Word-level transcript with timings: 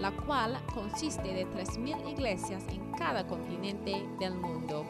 la 0.00 0.10
cual 0.12 0.58
consiste 0.74 1.22
de 1.22 1.46
3.000 1.46 2.10
iglesias 2.10 2.64
en 2.68 2.92
cada 2.92 3.26
continente 3.26 4.08
del 4.18 4.34
mundo. 4.34 4.86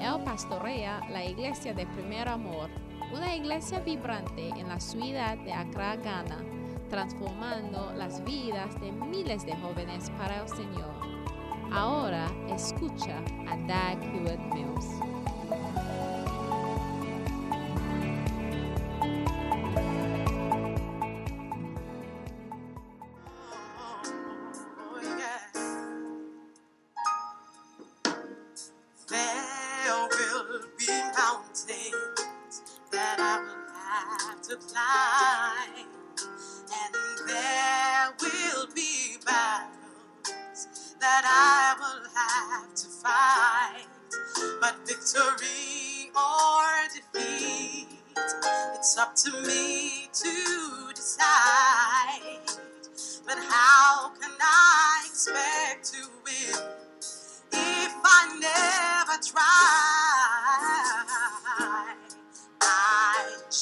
Él 0.00 0.22
pastorea 0.24 1.00
la 1.10 1.24
iglesia 1.24 1.74
de 1.74 1.86
Primer 1.86 2.28
Amor, 2.28 2.70
una 3.12 3.34
iglesia 3.34 3.80
vibrante 3.80 4.48
en 4.48 4.68
la 4.68 4.80
ciudad 4.80 5.38
de 5.38 5.52
Accra, 5.52 5.96
Ghana, 5.96 6.44
transformando 6.90 7.92
las 7.96 8.22
vidas 8.24 8.78
de 8.80 8.92
miles 8.92 9.44
de 9.44 9.56
jóvenes 9.56 10.10
para 10.18 10.42
el 10.42 10.48
Señor. 10.48 10.94
Ahora 11.72 12.26
escucha 12.48 13.18
a 13.48 13.56
Doug 13.56 14.02
Hewitt 14.04 14.40
Mills. 14.54 15.15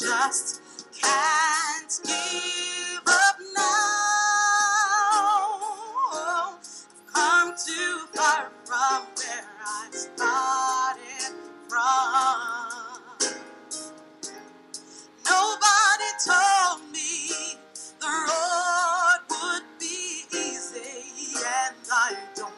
Just 0.01 0.61
can't 1.01 2.01
give 2.05 3.07
up 3.07 3.39
now. 3.57 3.63
I've 6.13 7.15
come 7.15 7.55
too 7.65 8.01
far 8.15 8.51
from 8.65 9.07
where 9.17 9.47
I 9.65 9.91
started 9.93 11.35
from. 11.69 13.31
Nobody 15.27 16.11
told 16.27 16.93
me 16.93 17.57
the 18.01 18.09
road 18.29 19.21
would 19.31 19.65
be 19.81 20.25
easy, 20.35 21.37
and 21.37 21.77
I 21.93 22.17
don't 22.35 22.55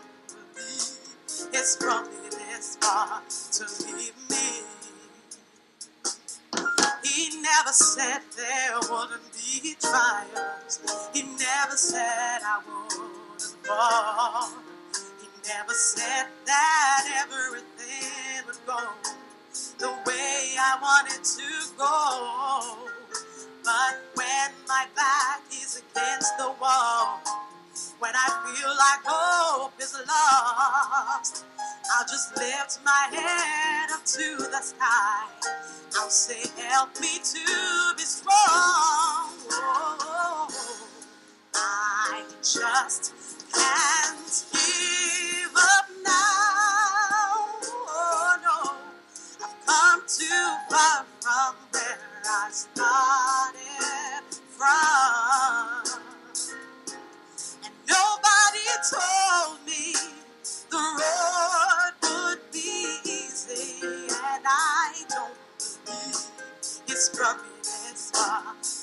believe 0.55 1.53
it's 1.53 1.77
from 1.77 2.07
this 2.31 2.79
far 2.81 3.23
to 3.53 3.65
me. 3.96 3.96
Never 7.47 7.73
said 7.73 8.21
there 8.37 8.79
wouldn't 8.91 9.23
be 9.33 9.77
trials. 9.81 10.81
He 11.13 11.23
never 11.23 11.77
said 11.77 12.41
I 12.43 12.61
wouldn't 12.67 13.43
fall. 13.67 14.51
He 15.21 15.29
never 15.47 15.73
said 15.73 16.27
that 16.45 17.03
everything 17.23 18.47
would 18.47 18.59
go 18.67 18.81
the 19.79 19.93
way 20.07 20.57
I 20.59 20.79
wanted 20.83 21.23
to 21.23 21.49
go. 21.79 22.89
But 23.63 23.95
when 24.15 24.51
my 24.67 24.87
back 24.97 25.43
is 25.53 25.83
against 25.83 26.37
the 26.39 26.53
wall, 26.61 27.21
when 28.01 28.13
I 28.15 28.29
feel 28.43 28.73
like 28.85 29.03
hope 29.05 29.73
is 29.81 29.95
lost, 30.09 31.45
I'll 31.95 32.07
just 32.07 32.37
lift 32.37 32.81
my 32.85 33.09
head 33.13 33.76
up 33.93 34.05
to 34.05 34.37
the 34.39 34.61
sky. 34.63 35.27
I'll 35.99 36.11
say, 36.11 36.49
Help 36.63 37.01
me 37.01 37.19
to 37.19 37.95
be 37.97 38.03
strong. 38.05 38.35
Oh, 39.53 40.49
I 41.55 42.25
just 42.43 43.15
can't 43.53 44.45
give 44.53 45.57
up 45.57 45.89
now. 46.05 46.13
Oh, 47.89 48.39
no. 48.45 48.73
I've 49.47 49.67
come 49.67 50.03
too 50.09 50.49
far 50.71 51.07
from 51.21 51.57
where 51.73 51.99
I 52.27 52.51
started 52.53 54.25
from. 54.51 56.01
And 57.65 57.75
nobody 57.89 58.67
told 58.91 59.67
me 59.67 59.95
the 60.71 60.79
road 61.01 61.95
would 62.03 62.46
it's 67.19 67.23
from 67.23 67.39
this 67.63 68.11
far 68.11 68.76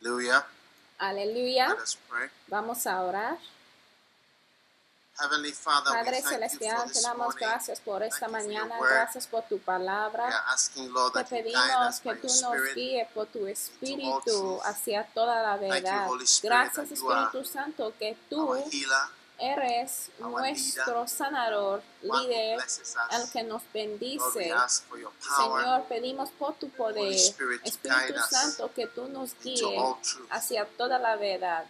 Hallelujah. 0.00 0.46
Aleluya. 0.98 1.76
Vamos 2.48 2.86
a 2.86 3.02
orar. 3.02 3.38
Heavenly 5.18 5.52
Father, 5.52 5.92
we 5.92 5.96
Padre 5.98 6.22
you 6.22 6.28
Celestial, 6.28 6.90
te 6.90 7.00
damos 7.02 7.34
gracias 7.34 7.80
por 7.80 8.02
esta 8.02 8.20
Thank 8.20 8.32
mañana. 8.32 8.74
Gracias 8.80 9.26
por 9.26 9.42
tu 9.42 9.58
palabra. 9.58 10.30
Lord, 10.76 11.12
Te 11.12 11.24
pedimos 11.24 12.00
que 12.00 12.14
tú 12.14 12.28
nos 12.28 12.74
guíes 12.74 13.06
por 13.12 13.26
tu 13.26 13.46
espíritu 13.46 14.60
hacia 14.64 15.04
toda 15.04 15.42
la 15.42 15.56
verdad. 15.58 16.06
Spirit, 16.22 16.42
Gracias 16.42 16.92
Espíritu 16.92 17.44
Santo 17.44 17.92
que 17.98 18.16
tú 18.30 18.54
eres 19.40 20.10
nuestro 20.18 21.08
sanador, 21.08 21.82
líder, 22.02 22.60
el 23.10 23.30
que 23.32 23.42
nos 23.42 23.62
bendice. 23.72 24.52
Señor, 25.36 25.84
pedimos 25.88 26.30
por 26.30 26.54
tu 26.54 26.68
poder, 26.70 27.12
Espíritu 27.12 28.20
Santo, 28.28 28.72
que 28.74 28.86
tú 28.86 29.08
nos 29.08 29.34
guíes 29.42 29.82
hacia 30.30 30.66
toda 30.66 30.98
la 30.98 31.16
verdad. 31.16 31.64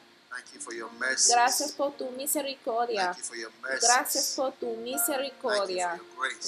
Gracias 1.28 1.72
por 1.72 1.93
tu 1.94 2.08
misericordia. 2.12 3.17
Gracias 3.82 4.34
por 4.37 4.52
tu 4.52 4.76
misericordia. 4.76 6.00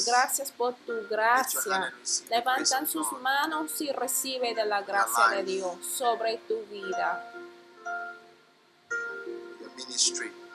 Gracias 0.06 0.52
por 0.52 0.74
tu 0.74 1.08
gracia. 1.08 1.92
Levantan 2.30 2.86
sus 2.86 3.10
manos 3.20 3.80
y 3.80 3.90
recibe 3.90 4.54
de 4.54 4.64
la 4.64 4.82
gracia 4.82 5.28
de. 5.28 5.42
Dios 5.42 5.84
sobre 5.84 6.38
tu 6.48 6.64
vida. 6.66 7.28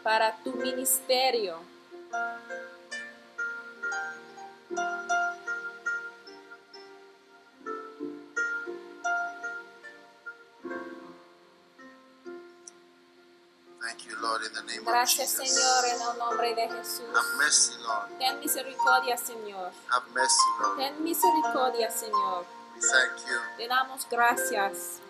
Para 0.08 0.34
tu 0.38 0.54
ministerio. 0.54 1.60
Gracias. 14.86 15.32
Señor, 15.32 15.86
en 15.86 16.02
el 16.02 16.18
nombre 16.18 16.56
de 16.56 16.70
Jesús. 16.70 17.04
Mercy. 17.38 17.74
Ten 18.18 18.40
misericordia, 18.40 19.18
Señor. 19.18 19.72
Mercy. 20.14 20.38
Ten 20.78 21.04
misericordia, 21.04 21.92
Señor. 21.92 22.46
Te 23.58 23.68
damos 23.68 24.08
gracias. 24.10 25.02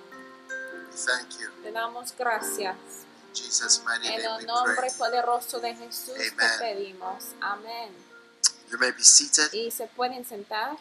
Te 1.61 1.71
damos 1.71 2.15
gracias. 2.17 3.06
Jesus' 3.37 3.81
mighty 3.85 4.07
En 4.07 4.21
name 4.23 4.41
el 4.41 4.45
nombre 4.47 4.87
poderoso 4.97 5.59
de 5.59 5.75
Jesús 5.75 6.15
te 6.15 6.29
Amen. 6.29 6.59
pedimos. 6.59 7.23
Amén. 7.41 7.91
You 8.71 8.77
may 8.79 8.91
be 8.91 9.03
seated. 9.03 9.51
Y 9.53 9.71
se 9.71 9.87
pueden 9.87 10.25
sentar. 10.25 10.77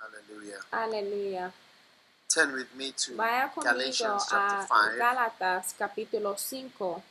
Hallelujah. 0.00 0.60
Aleluya. 0.72 1.52
Turn 2.28 2.52
with 2.52 2.74
me 2.74 2.92
to 2.92 3.16
Vaya 3.16 3.50
conmigo 3.54 3.72
Galatians 3.72 4.24
a 4.24 4.28
chapter 4.30 4.66
5. 4.68 4.98
Gálatas 4.98 5.74
capítulo 5.78 6.36
5. 6.36 7.02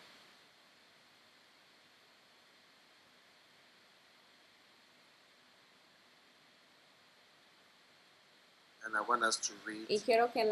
I 8.98 9.02
want 9.02 9.24
us 9.24 9.38
to 9.38 9.54
read 9.66 9.86
Y 9.90 10.00
quiero 10.00 10.32
que 10.32 10.44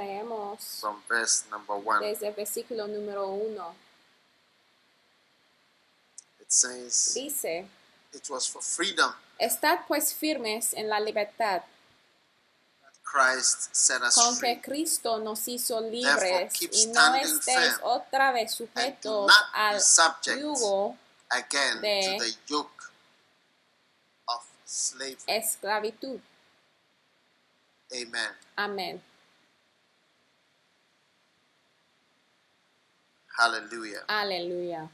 from 0.80 1.02
verse 1.10 1.46
number 1.50 1.76
1. 1.76 2.02
desde 2.02 2.28
el 2.28 2.34
versículo 2.34 2.88
número 2.88 3.28
1. 3.28 3.76
It 6.40 6.52
says, 6.52 7.14
Dice, 7.16 7.66
It 8.14 8.30
was 8.30 8.48
for 8.48 8.62
freedom 8.62 9.12
Estad 9.40 9.80
pues 9.88 10.14
firmes 10.14 10.74
en 10.74 10.88
la 10.90 11.00
libertad 11.00 11.64
Christ 13.04 13.74
set 13.74 14.02
us 14.02 14.16
con 14.16 14.36
free. 14.36 14.56
que 14.56 14.62
Cristo 14.62 15.18
nos 15.20 15.48
hizo 15.48 15.82
libres 15.82 16.54
y 16.62 16.88
no 16.88 17.16
estéis 17.16 17.80
otra 17.82 18.32
vez 18.32 18.54
sujetos 18.54 19.32
al 19.54 19.82
yugo 20.40 20.96
again 21.30 21.82
de- 21.82 22.18
to 22.18 22.24
the 22.24 22.34
yoke 22.48 22.84
of 24.28 24.44
slavery. 24.66 25.18
esclavitud. 25.28 26.20
Amen. 27.94 28.32
Amén. 28.58 29.02
Hallelujah. 33.38 34.04
Aleluya. 34.08 34.90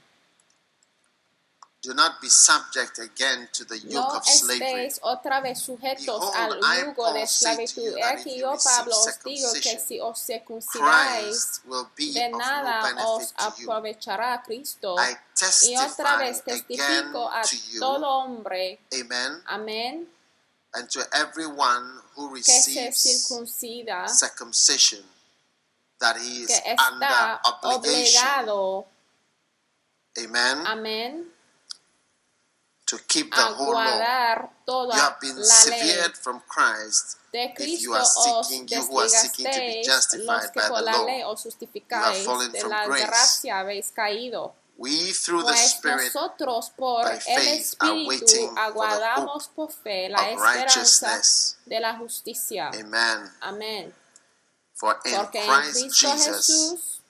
Do 1.83 1.95
not 1.95 2.21
be 2.21 2.29
subject 2.29 2.99
again 2.99 3.49
to 3.53 3.65
the 3.65 3.79
yoke 3.79 4.13
No 4.13 4.17
of 4.17 4.25
slavery. 4.25 4.85
estéis 4.85 4.99
otra 5.01 5.41
vez 5.41 5.59
sujetos 5.59 6.05
Behold, 6.05 6.63
al 6.63 6.85
yugo 6.85 7.11
de 7.11 7.23
esclavitud. 7.23 7.97
He 7.97 8.03
aquí 8.03 8.37
yo, 8.37 8.55
Pablo, 8.63 8.99
os 8.99 9.19
digo 9.23 9.51
que 9.53 9.79
si 9.79 9.99
os 9.99 10.19
circuncidáis, 10.19 11.61
de 11.65 11.73
of 11.73 12.31
no 12.31 12.37
nada 12.37 12.93
os 13.07 13.33
aprovechará 13.35 14.43
Cristo. 14.43 14.95
I 14.99 15.17
Y 15.63 15.75
otra 15.75 16.17
testify 16.17 16.17
vez 16.19 16.43
testifico 16.43 17.31
a 17.31 17.41
to 17.41 17.55
you, 17.71 17.79
todo 17.79 18.07
hombre, 18.07 18.79
amen, 18.93 19.41
amén, 19.47 20.07
and 20.73 20.89
to 20.89 21.03
everyone 21.13 21.99
who 22.15 22.33
receives 22.33 23.27
circumcision, 24.07 25.03
that 25.99 26.17
he 26.17 26.43
is 26.43 26.61
under 26.79 27.39
obligation, 27.45 28.21
obligado, 28.21 28.85
amen, 30.19 30.65
amén, 30.65 31.23
to 32.85 32.97
keep 33.07 33.33
the 33.33 33.41
whole 33.41 33.73
law. 33.73 34.49
You 34.67 34.91
have 34.99 35.19
been 35.19 35.43
severed 35.43 36.17
from 36.17 36.41
Christ 36.47 37.17
if 37.33 37.81
you 37.81 37.93
are 37.93 38.03
seeking, 38.03 38.67
you 38.67 38.81
who 38.83 38.97
are 38.99 39.07
seeking 39.07 39.51
to 39.51 39.59
be 39.59 39.81
justified 39.83 40.49
by 40.53 40.67
the 40.67 40.81
law. 40.81 41.31
os 41.31 41.43
justificáis, 41.43 42.23
fallen 42.25 42.51
from 42.51 42.71
grace. 42.85 43.45
We, 44.81 45.13
through 45.13 45.43
the 45.43 45.51
Pues 45.53 45.75
Spirit, 45.75 46.11
nosotros 46.13 46.71
por 46.75 47.03
by 47.03 47.11
el 47.13 47.21
faith, 47.21 47.75
are 47.79 47.91
Espíritu 47.91 48.07
waiting 48.07 48.47
for 48.47 48.55
the 48.55 48.61
aguardamos 48.61 49.47
por 49.55 49.71
fe 49.71 50.09
la 50.09 50.17
esperanza 50.31 50.41
righteousness. 50.41 51.57
de 51.67 51.79
la 51.79 51.97
justicia. 51.97 52.71
Amen. 52.73 53.31
Amén. 53.41 53.93
For 54.73 54.97
in 55.05 55.15
Porque 55.15 55.39
en 55.39 55.45
Christ 55.47 55.73
Cristo 55.81 56.07
Jesus, 56.07 56.47
Jesús 56.47 57.01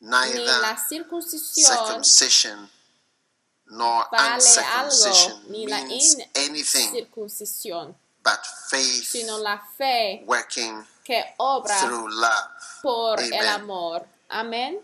ni 0.00 0.08
la 0.10 0.26
neither 0.26 0.78
circuncisión 0.88 1.76
circumcision 1.86 2.70
nor 3.66 4.08
vale 4.10 4.34
uncircumcision 4.34 5.32
algo, 5.32 5.48
ni 5.50 5.66
la 5.68 5.76
means 5.84 6.16
anything 6.34 6.88
incircuncisión, 6.88 7.94
but 8.24 8.40
faith 8.68 9.04
sino 9.04 9.38
la 9.38 9.58
fe 9.78 10.24
working 10.26 10.84
que 11.04 11.22
obra 11.38 11.78
through 11.80 12.08
love. 12.08 12.50
por 12.82 13.20
Amen. 13.20 13.32
el 13.32 13.48
amor. 13.48 14.06
Amén. 14.28 14.80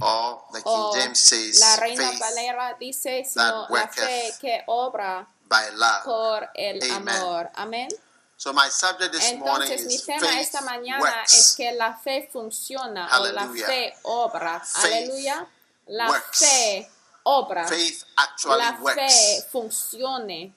Or 0.00 0.44
the 0.52 0.58
King 0.62 0.64
O 0.66 0.92
James 0.94 1.18
says, 1.18 1.58
la 1.60 1.76
Reina 1.76 2.10
Valera 2.20 2.76
dice, 2.78 3.24
sino 3.24 3.66
la 3.68 3.88
fe 3.88 4.32
que 4.40 4.62
obra 4.68 5.26
by 5.48 5.70
love. 5.74 6.04
por 6.04 6.48
el 6.54 6.78
Amen. 6.92 7.08
amor. 7.16 7.50
Amén. 7.56 7.88
So 8.36 8.52
my 8.52 8.68
subject 8.68 9.12
this 9.12 9.34
morning 9.34 9.68
Entonces 9.72 9.86
mi 9.86 9.94
is 9.96 10.04
tema 10.06 10.20
faith 10.28 10.40
esta 10.40 10.60
mañana 10.60 11.00
works. 11.00 11.32
es 11.34 11.54
que 11.56 11.72
la 11.72 11.94
fe 11.96 12.28
funciona 12.32 13.08
o 13.18 13.26
la 13.32 13.48
fe 13.48 13.92
obra. 14.04 14.62
Aleluya. 14.76 15.46
La 15.88 16.08
works. 16.08 16.38
fe 16.38 16.88
obra. 17.24 17.66
Faith 17.66 18.04
actually 18.16 18.58
La 18.58 18.78
works 18.80 18.94
fe 19.02 19.42
funcione. 19.50 20.52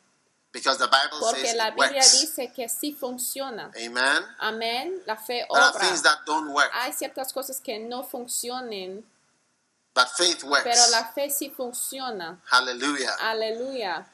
because 0.53 0.77
the 0.77 0.85
Bible 0.85 1.17
Porque 1.19 1.41
says 1.47 1.55
la 1.55 1.71
Biblia 1.71 1.93
works. 2.01 2.19
dice 2.21 2.53
que 2.53 2.69
sí 2.69 2.93
funciona. 2.93 3.71
Amen. 3.75 4.23
Amén. 4.39 5.01
La 5.07 5.15
fe 5.15 5.47
There 5.49 5.59
are 5.59 5.71
obra. 5.73 5.79
things 5.79 6.03
that 6.03 6.19
don't 6.27 6.49
work, 6.53 6.69
Hay 6.73 6.93
ciertas 6.93 7.33
cosas 7.33 7.59
que 7.59 7.79
no 7.79 8.03
funcionen, 8.03 9.03
but 9.93 10.07
faith 10.09 10.43
works. 10.43 10.63
pero 10.63 10.87
la 10.91 11.05
fe 11.13 11.29
sí 11.29 11.49
funciona. 11.49 12.41
Hallelujah. 12.49 13.13
Aleluya. 13.19 14.07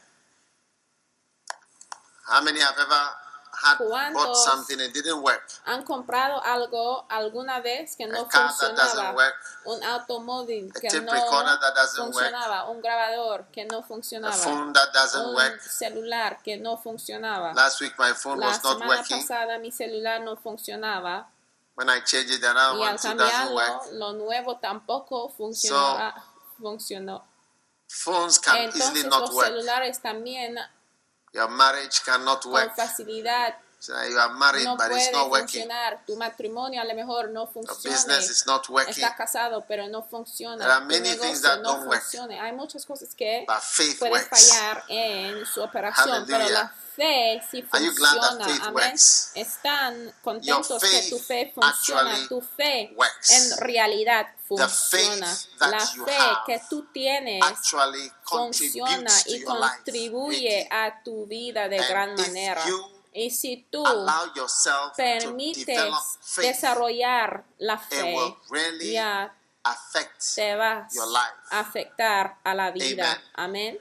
How 2.28 2.42
many 2.42 2.60
have 2.60 2.78
ever 2.78 3.10
had 3.60 3.78
bought 3.80 3.90
¿Cuántos 4.14 4.44
something 4.44 4.80
and 4.82 4.94
didn't 4.94 5.22
work? 5.24 5.42
¿Han 5.66 5.84
comprado 5.84 6.42
algo 6.44 7.06
alguna 7.10 7.60
vez 7.62 7.96
que 7.96 8.06
no 8.06 8.28
funcionaba? 8.30 9.14
work. 9.16 9.36
Un 9.66 9.84
automóvil 9.84 10.72
A 10.76 10.80
que 10.80 11.02
no 11.02 11.14
doesn't 11.14 12.14
work. 12.14 12.14
funcionaba, 12.14 12.70
un 12.70 12.82
grabador 12.82 13.46
que 13.52 13.66
no 13.66 13.82
funcionaba, 13.82 14.34
phone 14.36 14.74
that 14.74 14.92
doesn't 14.94 15.26
un 15.26 15.36
work. 15.36 15.60
celular 15.62 16.42
que 16.44 16.58
no 16.58 16.78
funcionaba. 16.78 17.54
Last 17.54 17.80
week 17.82 17.94
my 17.98 18.14
phone 18.14 18.40
La 18.40 18.48
was 18.48 18.64
not 18.64 18.78
semana 18.80 18.88
working. 19.00 19.22
pasada 19.22 19.58
mi 19.60 19.72
celular 19.72 20.22
no 20.22 20.36
funcionaba 20.36 21.28
When 21.78 21.90
I 21.90 22.00
changed 22.04 22.34
it, 22.34 22.42
the 22.42 22.50
other 22.50 22.80
y 22.80 22.88
al 22.88 22.98
cambiarlo 23.00 23.56
work. 23.56 23.92
lo 23.92 24.14
nuevo 24.14 24.58
tampoco 24.58 25.30
funcionaba, 25.30 26.16
funcionó. 26.60 27.24
Phones 27.88 28.40
can 28.40 28.70
easily 28.76 29.04
not 29.04 29.22
los 29.22 29.34
work. 29.36 29.48
celulares 29.48 30.02
también 30.02 30.58
Your 31.34 31.50
marriage 31.50 32.02
cannot 32.04 32.42
con 32.42 32.54
work. 32.54 32.76
facilidad 32.76 33.56
So 33.80 33.94
that 33.94 34.10
you 34.10 34.18
are 34.18 34.34
married, 34.34 34.64
no 34.66 34.76
but 34.76 34.88
it's 34.92 35.10
puede 35.10 35.12
not 35.12 35.30
working. 35.30 35.62
funcionar. 35.62 36.04
Tu 36.06 36.16
matrimonio 36.16 36.82
a 36.82 36.86
lo 36.86 36.96
mejor 36.96 37.30
no 37.30 37.46
funciona. 37.46 37.96
business 37.96 38.30
is 38.32 38.46
not 38.48 38.68
working. 38.70 38.92
Estás 38.92 39.16
casado, 39.16 39.66
pero 39.68 39.88
no 39.88 40.02
funciona. 40.02 40.58
There 40.58 40.72
are 40.72 40.82
Tu 40.82 40.88
many 40.88 41.10
things 41.10 41.42
negocio 41.42 41.42
that 41.44 41.62
no 41.62 41.74
don't 41.74 41.88
work. 41.88 42.02
funciona. 42.02 42.44
Hay 42.44 42.54
muchas 42.54 42.86
cosas 42.88 43.14
que 43.14 43.46
pueden 44.00 44.12
works. 44.14 44.30
fallar 44.30 44.84
en 44.90 45.46
su 45.46 45.62
operación, 45.62 46.26
pero 46.28 46.50
la 46.50 46.74
fe 46.96 47.40
sí 47.52 47.62
funciona. 47.62 48.46
Amén. 48.64 48.96
Están 49.36 50.12
contentos 50.24 50.82
que 50.82 51.10
tu 51.12 51.20
fe 51.20 51.52
funciona. 51.54 52.28
Tu 52.28 52.42
fe 52.42 52.92
works. 52.96 53.30
en 53.30 53.58
realidad 53.60 54.26
funciona. 54.44 55.38
La 55.60 55.86
you 55.94 56.04
fe 56.04 56.18
que 56.48 56.62
tú 56.68 56.88
tienes 56.92 57.44
funciona 58.24 59.12
y 59.28 59.44
contribuye 59.44 60.68
a 60.72 61.04
tu 61.04 61.28
vida 61.28 61.70
de 61.70 61.78
gran 61.78 62.16
manera. 62.16 62.66
Y 63.20 63.32
si 63.32 63.66
tú 63.72 63.84
permites 64.96 65.66
faith. 66.22 66.46
desarrollar 66.46 67.44
la 67.58 67.74
It 67.74 67.80
fe, 67.90 68.14
will 68.16 68.38
really 68.50 68.92
ya 68.94 69.34
affect 69.64 70.24
te 70.36 70.56
vas 70.56 70.94
your 70.94 71.08
life. 71.08 71.34
a 71.50 71.60
afectar 71.62 72.38
a 72.44 72.54
la 72.54 72.70
vida. 72.72 73.20
Amén. 73.34 73.80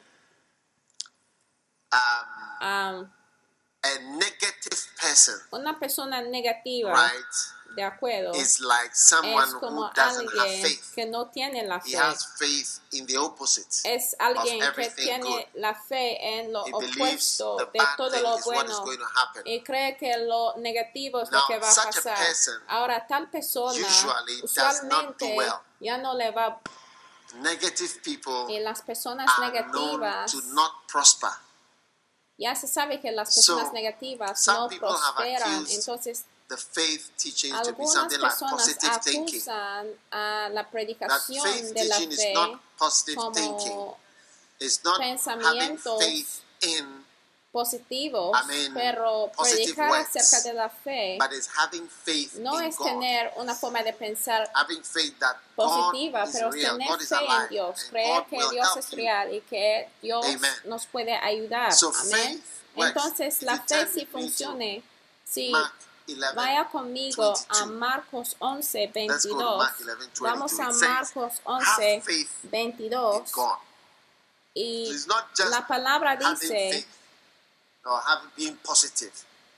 um, 2.62 3.10
negative 4.18 4.35
person, 5.00 5.34
una 5.52 5.78
persona 5.78 6.20
negativa, 6.22 6.92
right? 6.92 7.24
de 7.76 7.82
acuerdo, 7.82 8.32
Is 8.34 8.60
like 8.60 8.94
someone 8.94 9.44
es 9.44 9.52
como 9.54 9.82
who 9.82 9.92
doesn't 9.94 10.28
have 10.30 10.40
alguien 10.40 10.62
faith. 10.62 10.94
que 10.94 11.04
no 11.04 11.26
tiene 11.28 11.62
la 11.64 11.76
He 11.84 11.90
fe. 11.90 11.98
has 11.98 12.26
faith 12.38 12.78
in 12.92 13.06
the 13.06 13.18
opposite. 13.18 13.68
Es 13.84 14.16
alguien 14.18 14.60
que 14.60 14.66
everything 14.66 15.04
tiene 15.04 15.24
good. 15.28 15.44
la 15.60 15.74
fe 15.74 16.38
en 16.38 16.52
lo 16.54 16.66
He 16.66 16.72
opuesto 16.72 17.56
de 17.74 17.80
todo 17.98 18.18
lo 18.22 18.38
bueno 18.38 18.84
y 19.44 19.62
cree 19.62 19.96
que 19.98 20.16
lo 20.16 20.54
negativo 20.56 21.20
es 21.20 21.30
lo 21.30 21.40
que 21.46 21.58
va 21.58 21.70
a 21.70 21.74
pasar. 21.74 22.16
person 22.16 22.62
Ahora, 22.68 23.06
tal 23.06 23.28
persona 23.30 23.72
usually 23.72 24.40
does 24.40 24.82
not 24.84 25.18
do 25.18 25.26
usualmente 25.26 25.36
well. 25.36 25.60
ya 25.80 25.98
no 25.98 26.14
le 26.14 26.30
va 26.30 26.58
Negative 27.34 28.00
people 28.02 28.46
y 28.48 28.60
las 28.60 28.80
personas 28.80 29.28
are 29.38 29.50
known 29.64 30.00
negativas 30.00 30.30
to 30.32 30.40
not 30.54 30.72
prosper. 30.90 31.28
Ya 32.38 32.54
se 32.54 32.66
sabe 32.68 33.00
que 33.00 33.10
las 33.12 33.32
So, 33.32 33.56
personas 33.56 33.72
negativas 33.72 34.46
no 34.46 34.68
prosperan 34.68 35.66
entonces 35.70 36.24
The 36.48 36.56
faith 36.56 37.10
teaching 37.16 37.52
to 37.52 37.72
be 37.72 37.86
something 37.88 38.20
like 38.20 38.38
positive 38.38 39.00
thinking. 39.02 39.42
a 39.48 40.48
la 40.50 40.62
That 40.62 40.70
predicación 40.70 41.42
faith 41.42 41.72
de 41.74 41.84
la 41.86 41.96
teaching 41.96 42.12
is 42.12 42.18
fe 42.22 42.34
not 42.34 42.60
positive 42.78 43.20
thinking. 43.34 43.72
como 43.72 43.98
It's 44.60 44.84
not 44.84 45.00
having 45.00 45.76
faith 45.76 46.42
in, 46.62 46.95
positivos 47.56 48.36
I 48.36 48.46
mean, 48.48 48.74
pero 48.74 49.30
predicar 49.38 49.90
acerca 49.94 50.42
de 50.42 50.52
la 50.52 50.68
fe 50.68 51.16
but 51.18 51.32
it's 51.32 51.48
having 51.56 51.88
faith 51.88 52.34
no 52.34 52.60
in 52.60 52.66
es 52.66 52.76
God. 52.76 52.86
tener 52.86 53.32
una 53.36 53.54
forma 53.54 53.82
de 53.82 53.94
pensar 53.94 54.46
Having 54.54 54.82
faith 54.82 55.18
that 55.18 55.36
positiva, 55.54 56.24
God 56.26 56.32
pero 56.34 56.50
tener 56.50 56.88
God 56.88 57.00
fe 57.00 57.14
en 57.16 57.48
Dios, 57.48 57.84
creer 57.88 58.24
que 58.28 58.36
Dios 58.50 58.76
es 58.76 58.90
you. 58.90 58.96
real 58.98 59.34
y 59.34 59.40
que 59.40 59.88
Dios 60.02 60.26
Amen. 60.26 60.52
nos 60.66 60.84
puede 60.86 61.14
ayudar. 61.14 61.72
So 61.72 61.92
Amén. 61.94 62.42
Entonces 62.76 63.40
la 63.40 63.58
fe 63.62 63.86
sí 63.86 64.04
funcione. 64.04 64.82
Mark 65.50 65.72
11, 66.06 66.34
vaya 66.34 66.64
conmigo 66.68 67.34
a 67.48 67.64
22. 67.64 67.66
Marcos 67.72 68.36
11, 68.38 68.92
Let's 68.94 69.26
go 69.26 69.38
to 69.38 69.44
22. 69.44 69.58
Mark 69.58 69.74
11, 69.80 69.94
22. 69.96 70.20
Vamos 70.20 70.60
a 70.60 70.70
Marcos 70.72 71.40
Have 71.46 71.84
11, 71.86 72.02
faith 72.02 72.30
22 72.50 73.16
in 73.16 73.24
God. 73.32 73.58
y 74.54 74.90
la 75.50 75.66
palabra 75.66 76.16
dice 76.16 76.70
faith 76.70 76.86
or 77.86 78.00
having 78.06 78.30
being 78.36 78.56
positive. 78.64 79.12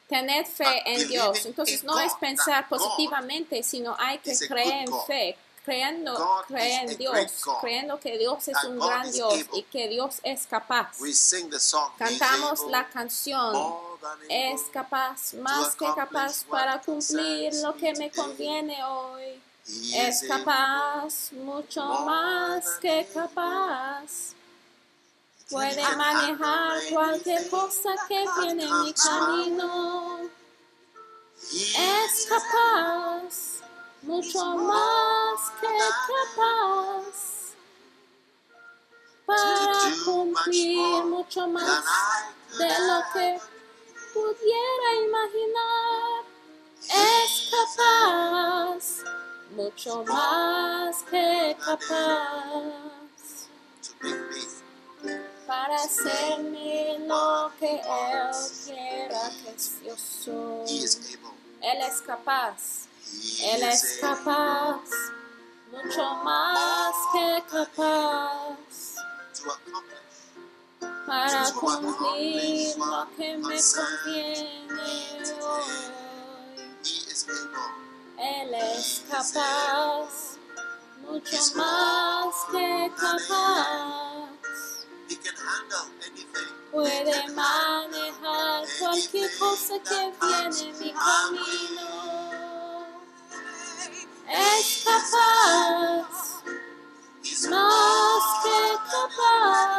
tener 0.09 0.47
fe 0.47 0.83
en 0.87 1.09
Dios. 1.09 1.47
Entonces 1.47 1.85
no 1.85 1.99
es 2.01 2.15
pensar 2.15 2.69
positivamente, 2.69 3.63
sino 3.63 3.95
hay 3.99 4.19
que 4.19 4.37
creer 4.37 4.89
en 4.89 4.93
fe. 5.07 5.39
Creyendo, 5.65 6.17
is 6.49 6.57
en 6.57 6.97
Dios, 6.97 7.45
creyendo 7.61 8.01
que 8.01 8.17
Dios 8.17 8.49
es 8.49 8.65
un 8.65 8.79
God 8.79 8.87
gran 8.87 9.13
Dios 9.13 9.35
able. 9.35 9.49
y 9.53 9.63
que 9.65 9.89
Dios 9.89 10.19
es 10.23 10.47
capaz. 10.47 10.97
Song. 11.59 11.93
Cantamos 11.99 12.61
able, 12.61 12.73
la 12.73 12.89
canción. 12.89 13.77
Es 14.31 14.63
capaz, 14.73 15.35
más 15.35 15.77
que 15.77 15.85
capaz 15.95 16.45
para 16.45 16.81
cumplir 16.81 17.53
lo 17.57 17.77
que 17.77 17.93
me 17.97 18.11
conviene 18.11 18.83
hoy. 18.83 19.43
Es 19.93 20.25
capaz, 20.27 21.33
mucho 21.33 21.85
más 21.85 22.65
que 22.81 23.07
capaz. 23.13 24.38
Puede 25.51 25.81
can 25.81 25.97
manejar 25.97 26.79
cualquier 26.93 27.49
cosa 27.49 27.89
que 28.07 28.23
viene 28.39 28.65
en 28.65 28.83
mi 28.83 28.93
camino. 28.93 30.29
Es 31.41 32.27
capaz, 32.29 33.63
mucho 34.03 34.45
más 34.59 35.41
que 35.59 35.69
capaz, 36.37 37.55
para 39.25 39.95
cumplir 40.05 41.05
mucho 41.05 41.49
más 41.49 41.85
de 42.59 42.69
lo 42.69 43.03
que 43.15 43.41
pudiera 44.13 44.89
imaginar. 45.07 46.25
Es 46.91 47.51
capaz, 47.51 49.03
mucho 49.53 50.05
más 50.05 51.03
que 51.05 51.57
capaz, 51.59 52.98
para 55.49 55.77
hacerme 55.77 56.99
lo 57.07 57.51
que 57.59 57.77
Él 57.77 58.31
quiera 58.67 59.31
que 59.31 59.57
yo 59.87 59.97
soy. 59.97 60.85
Él 61.63 61.81
es 61.89 62.03
capaz. 62.03 62.87
Él 63.43 63.63
es 63.63 63.99
capaz, 63.99 64.83
mucho 65.73 66.15
más 66.23 66.95
que 67.15 67.43
capaz, 67.51 68.59
para 71.07 71.53
cumplir 71.53 72.77
lo 72.77 73.09
que 73.17 73.39
me 73.39 73.59
conviene 73.79 75.33
hoy. 75.41 76.73
Él 78.19 78.55
es 78.55 79.05
capaz, 79.11 80.37
mucho 81.01 81.39
más 81.57 82.35
que 82.53 82.93
capaz, 82.95 84.28
puede 86.71 87.29
manejar 87.33 88.65
cualquier 88.79 89.39
cosa 89.39 89.75
que 89.81 90.13
viene 90.21 90.61
en 90.71 90.79
mi 90.79 90.93
camino. 90.93 92.19
Es 94.29 94.85
capaz. 94.85 96.09
Más 97.51 98.23
que 98.43 98.61
capaz 98.91 99.79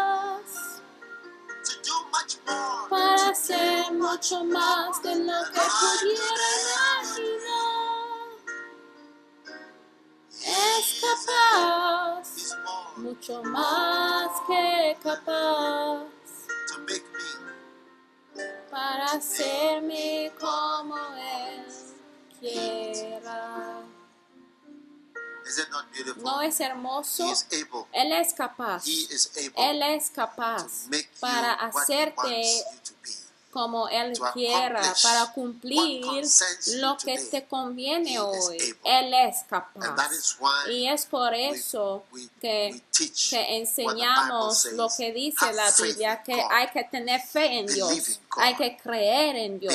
para 2.90 3.30
hacer 3.30 3.92
mucho 3.94 4.44
más 4.46 5.02
de 5.04 5.16
lo 5.16 5.44
que 5.54 5.62
pudiera 5.80 6.48
imaginar. 6.62 7.49
Mucho 13.00 13.44
más 13.44 14.30
que 14.48 14.98
capaz 15.02 16.04
to 16.68 16.80
make 16.82 17.04
me 17.14 18.44
para 18.70 19.06
hacerme 19.14 20.32
como 20.40 20.96
Él 21.16 21.66
quiera. 22.40 23.84
¿No 26.18 26.42
es 26.42 26.60
hermoso? 26.60 27.26
Él 27.92 28.12
es 28.12 28.34
capaz. 28.34 28.86
He 28.86 28.92
is 28.92 29.32
able 29.36 29.54
Él 29.58 29.82
es 29.82 30.10
to 30.10 30.16
capaz 30.16 30.88
para 31.20 31.54
hacerte 31.54 32.16
wants 32.22 32.66
you 32.66 32.80
to 32.84 32.94
be. 33.02 33.10
Como 33.52 33.88
Él 33.90 34.14
quiera, 34.34 34.82
para 35.02 35.34
cumplir 35.34 36.06
lo 36.76 36.98
que 36.98 37.18
te 37.18 37.46
conviene 37.46 38.20
hoy. 38.20 38.58
Él 38.84 39.14
es 39.14 39.38
capaz. 39.50 39.80
Y 40.70 40.88
es 40.88 41.06
por 41.06 41.32
we- 41.32 41.50
eso 41.50 42.04
que, 42.40 42.82
teach 42.96 43.30
que 43.32 43.58
enseñamos 43.58 44.66
lo 44.74 44.88
que 44.96 45.12
dice 45.12 45.52
la 45.54 45.72
Biblia, 45.72 46.22
que 46.24 46.34
hay 46.50 46.68
que 46.70 46.84
tener 46.86 47.22
fe 47.22 47.60
en 47.60 47.66
Dios, 47.68 48.20
hay 48.38 48.56
que 48.56 48.78
creer 48.78 49.36
en 49.36 49.60
Dios, 49.60 49.74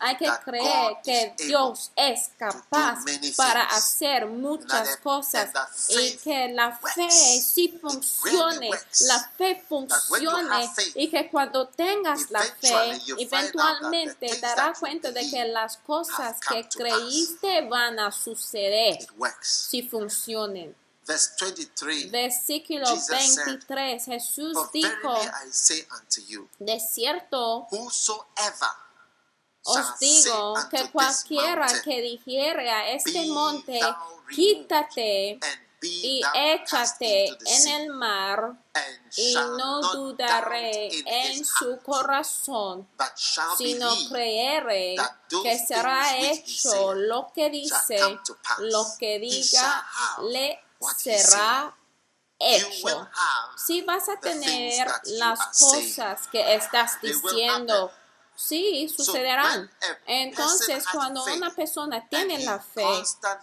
hay 0.00 0.16
que 0.16 0.30
creer 0.44 0.96
que 1.04 1.34
Dios 1.46 1.90
es 1.96 2.30
capaz 2.38 2.98
para 3.36 3.62
hacer 3.64 4.26
muchas 4.26 4.96
cosas 4.98 5.50
y 5.90 6.16
que 6.16 6.48
la 6.48 6.72
fe 6.72 7.02
works. 7.02 7.44
sí 7.54 7.78
funcione, 7.80 8.70
la 9.00 9.30
fe 9.36 9.62
funcione 9.68 10.70
y 10.94 11.08
que 11.08 11.28
cuando 11.28 11.68
tengas 11.68 12.30
la 12.30 12.40
fe, 12.42 13.01
eventualmente 13.18 14.38
darás 14.40 14.78
cuenta 14.78 15.10
de 15.10 15.28
que 15.28 15.44
las 15.46 15.76
cosas 15.78 16.38
que 16.40 16.68
creíste 16.68 17.68
van 17.68 17.98
a 17.98 18.10
suceder 18.10 18.98
si 19.40 19.82
23. 19.82 20.74
Versículo 22.10 22.86
Jesus 22.86 23.06
said, 23.06 23.46
23, 23.46 24.04
Jesús 24.04 24.56
dijo, 24.72 25.14
de 26.58 26.80
cierto, 26.80 27.66
Os 29.64 29.98
digo 30.00 30.54
que 30.70 30.90
cualquiera 30.90 31.66
que 31.82 32.02
dijere 32.02 32.70
a 32.70 32.92
este 32.92 33.26
monte, 33.26 33.80
quítate 34.34 35.38
y 35.82 36.22
échate 36.34 37.26
en 37.28 37.68
el 37.68 37.90
mar, 37.90 38.54
y 39.16 39.34
no 39.34 39.80
dudaré 39.92 40.88
en 41.06 41.44
su 41.44 41.78
corazón, 41.80 42.88
sino 43.58 43.92
creeré 44.08 44.96
que 45.42 45.58
será 45.58 46.16
hecho 46.18 46.94
lo 46.94 47.32
que 47.34 47.50
dice, 47.50 47.98
lo 48.58 48.86
que 48.98 49.18
diga, 49.18 49.86
le 50.22 50.58
será 50.96 51.76
hecho. 52.38 53.08
Si 53.56 53.82
vas 53.82 54.08
a 54.08 54.18
tener 54.18 54.88
las 55.04 55.58
cosas 55.58 56.26
que 56.28 56.54
estás 56.54 57.00
diciendo, 57.00 57.92
sí, 58.34 58.88
sucederán. 58.88 59.70
Entonces, 60.06 60.84
cuando 60.92 61.24
una 61.24 61.50
persona 61.50 62.06
tiene 62.08 62.44
la 62.44 62.58
fe 62.58 62.86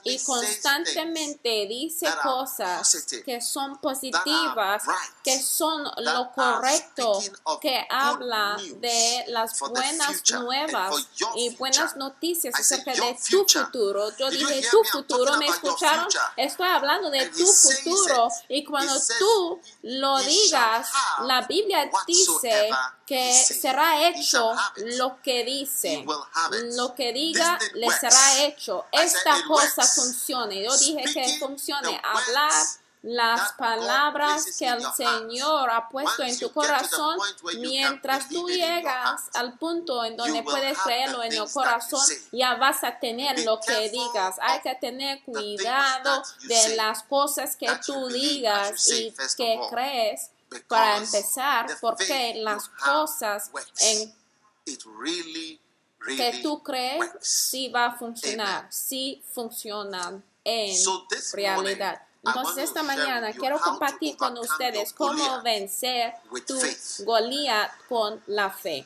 y 0.03 0.19
constantemente 0.19 1.67
dice 1.67 2.07
cosas 2.23 3.05
que 3.25 3.41
son 3.41 3.77
positivas, 3.77 4.83
que 5.23 5.41
son 5.41 5.83
lo 5.97 6.31
correcto, 6.33 7.21
que 7.61 7.85
habla 7.89 8.57
de 8.77 9.25
las 9.27 9.59
buenas 9.59 10.23
nuevas 10.31 11.07
y 11.35 11.55
buenas 11.55 11.95
noticias 11.95 12.53
acerca 12.59 12.91
de 12.91 13.17
tu 13.29 13.45
futuro. 13.47 14.15
Yo 14.17 14.29
dije 14.29 14.67
tu 14.69 14.83
futuro, 14.83 15.37
¿me 15.37 15.47
escucharon? 15.47 16.07
Estoy 16.35 16.67
hablando 16.67 17.09
de 17.09 17.27
tu 17.29 17.45
futuro. 17.45 18.29
Y 18.47 18.63
cuando 18.63 18.93
tú 19.17 19.61
lo 19.83 20.19
digas, 20.19 20.89
la 21.23 21.41
Biblia 21.41 21.89
dice 22.07 22.69
que 23.05 23.33
será 23.33 24.07
hecho 24.07 24.53
lo 24.79 25.21
que 25.21 25.43
dice, 25.43 26.05
lo 26.75 26.95
que 26.95 27.13
diga 27.13 27.57
le 27.73 27.89
será 27.91 28.43
hecho. 28.43 28.85
Esta 28.91 29.43
cosa 29.47 29.83
funcione. 29.83 30.63
Yo 30.63 30.77
dije 30.77 31.03
que 31.13 31.37
funcione. 31.39 31.99
Hablar 32.03 32.51
las 33.01 33.53
palabras 33.53 34.57
que 34.57 34.67
el 34.67 34.83
Señor 34.93 35.69
ha 35.69 35.87
puesto 35.87 36.21
en 36.23 36.37
tu 36.37 36.51
corazón, 36.51 37.17
mientras 37.59 38.27
tú 38.27 38.49
llegas 38.49 39.29
al 39.33 39.57
punto 39.57 40.03
en 40.03 40.17
donde 40.17 40.43
puedes 40.43 40.77
creerlo 40.79 41.23
en 41.23 41.33
el 41.33 41.49
corazón, 41.49 42.01
ya 42.31 42.55
vas 42.55 42.83
a 42.83 42.99
tener 42.99 43.39
lo 43.45 43.59
que 43.61 43.89
digas. 43.89 44.35
Hay 44.41 44.59
que 44.61 44.75
tener 44.75 45.23
cuidado 45.23 46.23
de 46.43 46.75
las 46.75 47.03
cosas 47.03 47.55
que 47.55 47.69
tú 47.85 48.07
digas 48.07 48.87
y 48.89 49.13
que 49.37 49.59
crees 49.69 50.31
para 50.67 50.97
empezar, 50.97 51.67
porque 51.79 52.33
las 52.37 52.67
cosas 52.69 53.49
en 53.79 54.18
que 56.05 56.39
tú 56.41 56.63
crees 56.63 57.11
sí 57.19 57.69
va 57.69 57.87
a 57.87 57.97
funcionar, 57.97 58.67
sí 58.71 59.23
funcionan 59.33 60.23
en 60.43 60.75
realidad. 61.33 62.01
Entonces 62.23 62.65
esta 62.65 62.83
mañana 62.83 63.31
quiero 63.33 63.59
compartir 63.59 64.17
con 64.17 64.37
ustedes 64.37 64.93
cómo 64.93 65.41
vencer 65.41 66.13
tu 66.45 66.59
Goliat 67.05 67.71
con 67.87 68.21
la 68.27 68.49
fe. 68.49 68.85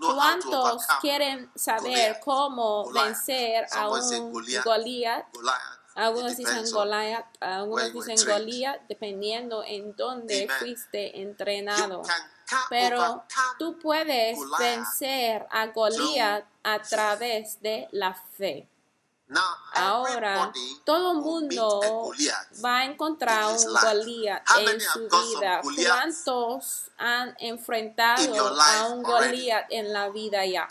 ¿Cuántos 0.00 0.86
quieren 1.00 1.50
saber 1.54 2.20
cómo 2.24 2.90
vencer 2.90 3.66
a 3.72 3.88
un 3.90 4.32
Goliat? 4.64 5.26
Algunos 6.00 6.34
dicen 6.34 6.64
Goliath, 6.72 7.26
algunos 7.40 7.92
dicen 7.92 8.16
Goliath, 8.26 8.80
dependiendo 8.88 9.62
en 9.62 9.94
dónde 9.94 10.48
fuiste 10.58 11.20
entrenado. 11.20 12.02
Pero 12.70 13.24
tú 13.58 13.78
puedes 13.78 14.38
vencer 14.58 15.46
a 15.50 15.66
Goliath 15.66 16.46
a 16.62 16.80
través 16.80 17.60
de 17.60 17.86
la 17.92 18.14
fe. 18.14 18.66
Ahora, 19.72 20.52
todo 20.84 21.12
el 21.12 21.18
mundo 21.18 22.12
va 22.64 22.78
a 22.78 22.84
encontrar 22.84 23.44
un 23.46 23.74
Goliath 23.82 24.42
en 24.58 24.80
su 24.80 25.08
vida. 25.08 25.60
¿Cuántos 25.88 26.90
han 26.98 27.34
enfrentado 27.38 28.34
a 28.60 28.86
un 28.88 29.02
Goliath 29.02 29.66
en 29.70 29.92
la 29.92 30.08
vida 30.10 30.44
ya? 30.44 30.66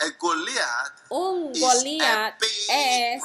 Un 1.08 1.52
Goliath 1.58 2.40
es 2.68 3.22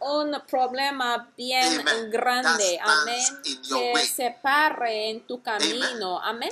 un 0.00 0.42
problema 0.48 1.28
bien 1.36 1.84
grande, 2.10 2.80
amén, 2.82 3.42
que 3.44 4.06
se 4.06 4.36
pare 4.42 5.10
en 5.10 5.26
tu 5.26 5.40
camino, 5.42 6.20
amén. 6.20 6.48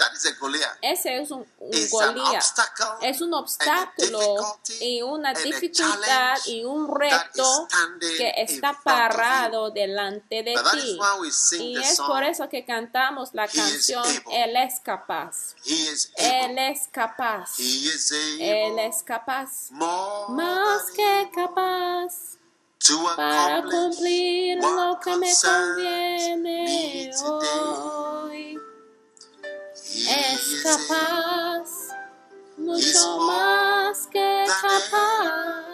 Ese 0.82 1.22
es 1.22 1.30
un, 1.30 1.44
un 1.58 1.70
Goliath, 1.90 2.44
es 3.00 3.20
un 3.20 3.34
obstáculo 3.34 4.58
y 4.80 5.02
una 5.02 5.32
dificultad 5.32 6.36
y 6.46 6.64
un 6.64 6.94
reto 6.94 7.66
que 8.16 8.25
está 8.36 8.78
parado 8.82 9.70
delante 9.70 10.42
de 10.42 10.54
ti. 10.72 10.98
Y 11.58 11.78
es 11.78 12.00
por 12.00 12.22
eso 12.24 12.48
que 12.48 12.64
cantamos 12.64 13.34
la 13.34 13.48
canción 13.48 14.04
Él 14.32 14.56
es 14.56 14.80
capaz. 14.80 15.54
Él 16.16 16.58
es 16.58 16.88
capaz. 16.88 17.58
Él 17.58 18.78
es 18.78 19.02
capaz. 19.02 19.70
Más 19.70 20.90
que 20.94 21.30
capaz 21.34 22.36
para 23.16 23.62
cumplir 23.62 24.58
lo 24.58 24.98
que 25.02 25.16
me 25.16 25.32
conviene 25.42 27.10
hoy. 27.24 28.58
Es 29.84 30.62
capaz, 30.62 31.70
mucho 32.56 33.18
más 33.18 34.06
que 34.08 34.44
capaz. 34.46 35.66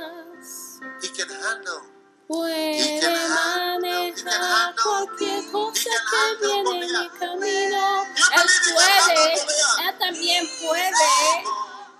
Puede 2.28 3.00
manejar 3.28 4.74
cualquier 4.82 5.50
cosa 5.50 5.90
que 6.10 6.46
viene 6.46 6.86
en 6.86 7.00
mi 7.00 7.08
camino. 7.18 8.02
Él 8.04 8.48
puede, 8.72 9.34
él 9.34 9.98
también 9.98 10.48
puede 10.60 11.44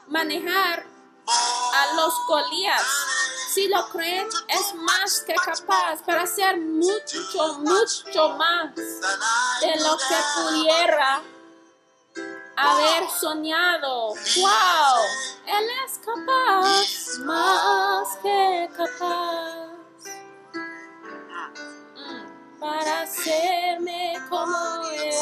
manejar 0.07 0.87
a 1.27 1.95
los 1.95 2.15
Goliaths. 2.27 3.07
Si 3.53 3.69
lo 3.69 3.87
creen, 3.91 4.27
es 4.49 4.75
más 4.77 5.21
que 5.27 5.35
capaz 5.35 6.03
para 6.07 6.23
hacer 6.23 6.59
mucho, 6.59 7.59
mucho 7.59 8.29
más 8.31 8.75
de 8.75 9.77
lo 9.81 9.99
que 9.99 10.17
pudiera 10.37 11.23
haber 12.57 13.11
soñado. 13.21 14.15
¡Wow! 14.15 15.03
Él 15.47 15.69
es 15.85 15.99
capaz, 15.99 17.19
más 17.25 18.17
que 18.23 18.71
capaz 18.75 19.72
para 22.63 23.03
hacerme 23.03 24.15
como 24.29 24.57
Él 24.93 25.15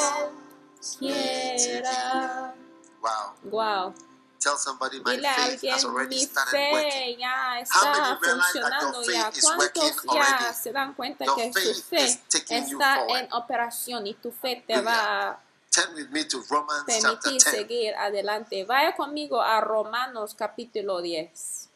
quiera. 0.98 2.54
Wow. 3.00 3.50
Wow. 3.50 3.94
Tell 4.38 4.56
somebody 4.56 5.00
my 5.04 5.16
Dile 5.16 5.26
a 5.26 5.32
has 5.32 5.50
alguien, 5.50 5.84
already 5.84 6.16
mi 6.16 6.24
started 6.24 6.50
fe 6.50 7.16
ya 7.18 7.60
está 7.60 8.18
funcionando 8.18 9.02
ya. 9.02 9.30
¿Cuántos 9.42 10.02
ya 10.14 10.52
se 10.54 10.72
dan 10.72 10.94
cuenta 10.94 11.24
Your 11.26 11.36
que 11.36 11.52
su 11.52 11.82
fe 11.82 12.04
está 12.48 13.06
en 13.06 13.32
operación 13.32 14.06
y 14.06 14.14
tu 14.14 14.32
fe 14.32 14.64
te 14.66 14.80
va 14.80 15.30
a 15.30 15.40
Turn 15.70 15.94
with 15.94 16.10
me 16.10 16.24
to 16.24 16.42
Romans 16.50 16.84
chapter 16.86 17.18
permitir 17.20 17.32
10. 17.32 17.42
seguir 17.44 17.94
adelante? 17.94 18.64
Vaya 18.64 18.96
conmigo 18.96 19.40
a 19.40 19.60
Romanos 19.60 20.34
capítulo 20.34 21.00
10. 21.00 21.69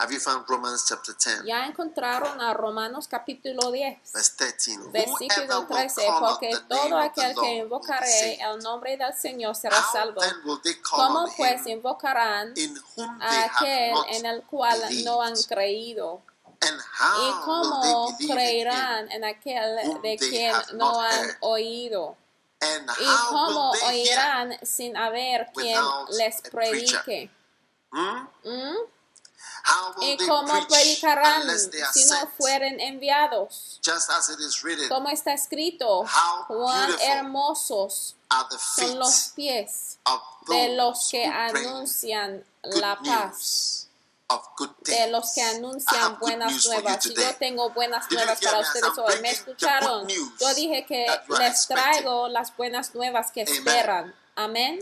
Have 0.00 0.12
you 0.12 0.20
found 0.20 0.44
Romans 0.48 0.86
chapter 0.88 1.12
10, 1.12 1.44
Ya 1.44 1.66
encontraron 1.66 2.40
a 2.40 2.54
Romanos 2.54 3.08
capítulo 3.08 3.72
10. 3.72 3.98
verse 4.14 4.36
13? 4.36 4.76
Whoever 4.76 4.92
Versículo 4.92 5.58
will 5.58 5.66
13, 5.66 6.06
call 6.06 6.14
on 6.14 6.20
porque 6.22 6.50
todo 6.68 6.98
aquel 6.98 7.34
que 7.34 7.54
invocaré 7.56 8.38
el 8.40 8.58
nombre 8.62 8.96
del 8.96 9.12
Señor 9.14 9.56
será 9.56 9.82
salvo. 9.92 10.20
¿Cómo 10.88 11.26
pues 11.36 11.66
invocarán 11.66 12.54
a 13.20 13.44
aquel 13.44 13.94
en 14.10 14.26
el 14.26 14.42
cual 14.44 14.78
no 15.04 15.20
han 15.20 15.34
creído? 15.48 16.22
And 16.60 16.80
¿Y 16.80 17.44
cómo 17.44 18.16
creerán 18.18 19.10
en 19.10 19.24
aquel 19.24 20.00
de 20.00 20.16
quien 20.16 20.54
no 20.74 21.00
han 21.00 21.36
oído? 21.40 22.16
¿Y 22.60 23.28
cómo 23.30 23.72
oirán 23.84 24.56
sin 24.62 24.96
haber 24.96 25.50
quien 25.52 25.82
les 26.10 26.40
predique? 26.42 27.30
Hmm? 27.90 28.28
¿Mm? 28.44 28.76
¿Y 30.00 30.16
cómo 30.26 30.66
predicarán 30.66 31.42
si 31.92 32.04
no 32.06 32.28
fueren 32.38 32.80
enviados? 32.80 33.80
Just 33.84 34.10
as 34.10 34.28
it 34.30 34.40
is 34.40 34.62
written, 34.62 34.88
Como 34.88 35.08
está 35.08 35.32
escrito, 35.34 36.00
How 36.02 36.46
cuán 36.46 36.90
hermosos 37.00 38.16
are 38.30 38.46
the 38.50 38.58
son 38.58 38.98
los 38.98 39.32
pies 39.34 39.98
of 40.04 40.20
de 40.48 40.76
los 40.76 41.08
que 41.10 41.24
anuncian 41.26 42.44
good 42.62 42.74
la 42.80 42.96
paz. 42.96 43.32
news. 43.32 43.88
of 44.30 44.46
good 44.56 44.70
de 44.84 45.10
los 45.10 45.32
que 45.34 45.42
anuncian 45.42 46.18
buenas 46.18 46.66
nuevas. 46.66 47.06
Y 47.06 47.14
yo 47.14 47.36
tengo 47.36 47.70
buenas 47.70 48.10
nuevas 48.10 48.40
para 48.40 48.60
ustedes 48.60 48.98
hoy. 48.98 49.20
¿Me 49.22 49.30
escucharon? 49.30 50.06
Yo 50.08 50.54
dije 50.54 50.84
que 50.86 51.06
les 51.38 51.66
traigo 51.66 52.28
las 52.28 52.54
buenas 52.56 52.94
nuevas 52.94 53.30
que 53.32 53.42
esperan. 53.42 54.14
Amén. 54.36 54.80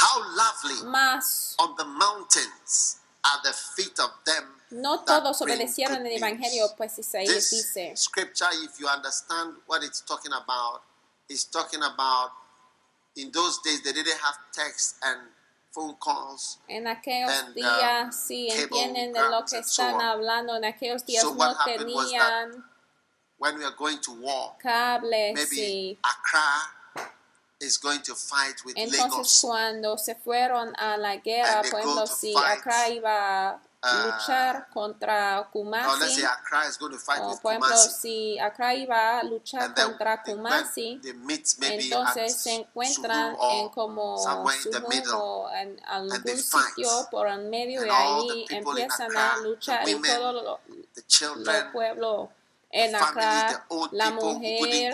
How 0.00 0.20
lovely 0.20 0.82
Más 0.84 1.54
on 1.58 1.74
the 1.74 1.84
mountains 1.84 2.97
are 3.24 3.40
the 3.42 3.52
feet 3.52 3.98
of 4.00 4.10
them 4.24 4.58
no 4.70 5.04
todos 5.04 5.40
obedecieron 5.40 6.04
el. 6.06 6.12
Evangelio, 6.12 6.74
pues 6.76 6.98
Isaías 6.98 7.32
This 7.32 7.50
dice, 7.50 7.96
scripture, 7.96 8.48
if 8.64 8.78
you 8.78 8.86
understand 8.86 9.56
what 9.66 9.82
it's 9.82 10.02
talking 10.04 10.32
about, 10.32 10.82
is 11.28 11.44
talking 11.44 11.82
about 11.82 12.32
in 13.16 13.30
those 13.32 13.60
days 13.64 13.82
they 13.82 13.92
didn't 13.92 14.18
have 14.18 14.36
text 14.52 14.96
and 15.02 15.20
phone 15.72 15.94
calls. 15.98 16.58
en 16.68 16.86
aquellos 16.86 17.30
and, 17.30 17.56
um, 17.58 18.12
si 18.12 18.50
entienden 18.50 19.12
de 19.12 19.20
lo 19.30 19.44
que 19.44 19.56
and 19.56 19.66
so 19.66 19.82
están 19.82 20.00
hablando, 20.00 20.54
en 20.56 20.64
aquellos 20.64 21.04
días 21.04 21.22
So 21.22 21.30
no 21.32 21.38
what 21.38 21.56
happened 21.56 21.90
was 21.94 22.10
that 22.12 22.48
tenían 22.50 22.64
When 23.38 23.56
we 23.56 23.64
are 23.64 23.74
going 23.76 24.00
to 24.00 24.12
war, 24.20 24.56
cables 24.60 25.34
maybe 25.34 25.92
y 25.92 25.98
Accra 26.02 26.77
is 27.60 27.78
going 27.78 28.00
to 28.00 28.14
fight 28.14 28.56
with 28.64 28.74
entonces 28.76 28.98
Lagos. 29.10 29.40
cuando 29.40 29.98
se 29.98 30.14
fueron 30.14 30.72
a 30.76 30.96
la 30.96 31.16
guerra, 31.16 31.60
And 31.60 31.70
por 31.70 31.80
ejemplo, 31.80 32.06
si 32.06 32.34
Accra 32.36 32.88
iba 32.88 33.50
a 33.50 33.60
uh, 33.82 34.06
luchar 34.06 34.68
contra 34.72 35.38
Or 35.40 35.44
let's 35.44 35.52
Kumasi, 35.52 36.14
say 36.20 36.24
Accra 36.24 36.68
is 36.68 36.76
going 36.78 36.92
to 36.92 36.98
fight 36.98 37.20
o 37.20 37.30
with 37.30 37.40
por 37.42 37.52
ejemplo, 37.52 37.68
Kumasi. 37.68 38.00
si 38.00 38.38
Accra 38.38 38.74
iba 38.74 39.18
a 39.20 39.22
luchar 39.24 39.74
then 39.74 39.86
contra 39.90 40.22
Kumasi, 40.22 41.00
they 41.02 41.12
meet 41.12 41.54
maybe 41.58 41.84
entonces 41.84 42.36
se 42.36 42.54
encuentran 42.54 43.36
en 43.40 43.68
como 43.70 44.14
o 44.16 45.50
en 45.50 45.80
algún 45.86 46.36
sitio 46.36 47.08
por 47.10 47.28
el 47.28 47.48
medio 47.48 47.80
And 47.82 47.88
the 47.90 47.94
ahí 47.94 48.46
empiezan 48.50 49.06
Accra, 49.08 49.34
a 49.34 49.38
luchar 49.38 49.88
y 49.88 50.00
todo 50.00 50.32
lo, 50.32 50.60
the 50.94 51.00
lo 51.00 51.06
children, 51.06 51.72
pueblo 51.72 52.28
the 52.28 52.37
en 52.70 52.92
la 52.92 54.10
mujer, 54.10 54.92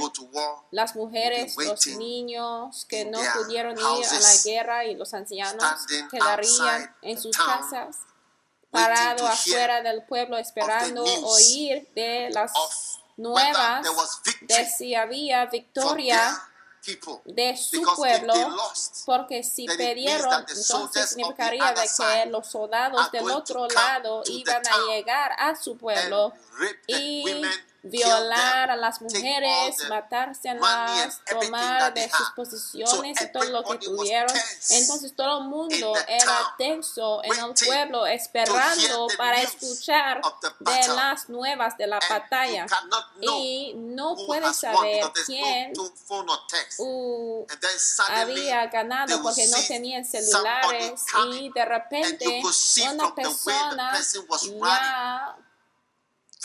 las 0.71 0.95
mujeres, 0.95 1.57
los 1.57 1.87
niños 1.99 2.87
que 2.89 3.05
no 3.05 3.21
pudieron 3.35 3.77
ir 3.77 4.07
a 4.07 4.21
la 4.21 4.37
guerra 4.45 4.85
y 4.85 4.95
los 4.95 5.13
ancianos 5.13 5.65
quedarían 6.11 6.95
en 7.03 7.21
sus 7.21 7.37
casas 7.37 7.97
parado 8.71 9.27
afuera 9.27 9.83
del 9.83 10.05
pueblo 10.05 10.37
esperando 10.37 11.05
oír 11.05 11.89
de 11.95 12.31
las 12.31 12.53
nuevas 13.17 13.87
de 14.43 14.67
si 14.67 14.95
había 14.95 15.47
victoria. 15.47 16.43
De 17.25 17.57
su 17.57 17.83
pueblo 17.97 18.35
porque 19.07 19.42
si 19.42 19.66
perdieron 19.66 20.44
entonces 20.49 21.11
significaría 21.11 21.73
de 21.73 21.83
que 21.83 22.31
los 22.31 22.47
soldados 22.47 23.11
del 23.11 23.31
otro 23.31 23.66
lado 23.68 24.23
iban 24.27 24.62
a 24.66 24.87
llegar 24.88 25.33
a 25.38 25.57
su 25.57 25.77
pueblo 25.77 26.33
y 26.87 27.25
violar 27.85 28.70
a 28.70 28.77
las 28.77 29.01
mujeres, 29.03 29.77
matarse 29.90 30.49
and 30.49 30.61
las, 30.61 31.20
tomar 31.25 31.92
de 31.92 32.09
sus 32.11 32.31
posiciones 32.31 33.20
y 33.20 33.27
todo 33.31 33.44
lo 33.44 33.62
que 33.62 33.79
tuvieron. 33.79 34.35
Entonces 34.70 35.14
todo 35.14 35.42
el 35.42 35.49
mundo 35.49 35.94
era 36.09 36.55
tenso 36.57 37.23
en 37.23 37.33
el 37.33 37.55
pueblo, 37.66 38.07
esperando 38.07 39.07
para 39.18 39.42
escuchar 39.42 40.23
de 40.61 40.88
las 40.88 41.29
nuevas 41.29 41.77
de 41.77 41.87
la 41.87 42.01
batalla. 42.09 42.66
Y 43.20 43.75
no 43.77 44.16
puedes 44.16 44.57
saber 44.57 45.05
quién 45.27 45.73
había 48.09 48.66
ganado 48.66 49.23
porque 49.23 49.47
no 49.49 49.59
tenían 49.68 50.05
celulares 50.05 51.05
y 51.33 51.51
de 51.53 51.64
repente 51.64 52.42
una 52.90 53.14
persona 53.14 53.92
ya 54.40 55.37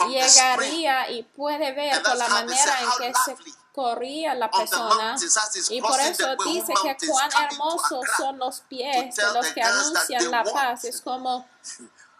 llegaría 0.07 1.09
y 1.11 1.23
puede 1.23 1.73
ver 1.73 2.01
por 2.01 2.15
la 2.15 2.27
manera 2.27 2.81
en 2.81 2.89
que 2.99 3.13
se 3.25 3.35
corría 3.73 4.35
la 4.35 4.49
persona 4.49 5.15
y 5.69 5.81
por 5.81 5.99
eso 5.99 6.35
dice 6.45 6.73
que 6.83 7.07
cuán 7.07 7.29
hermosos 7.43 8.05
son 8.17 8.37
los 8.37 8.61
pies 8.61 9.15
de 9.15 9.33
los 9.33 9.47
que 9.47 9.61
anuncian 9.61 10.31
la 10.31 10.43
paz. 10.43 10.83
Es 10.85 11.01
como 11.01 11.47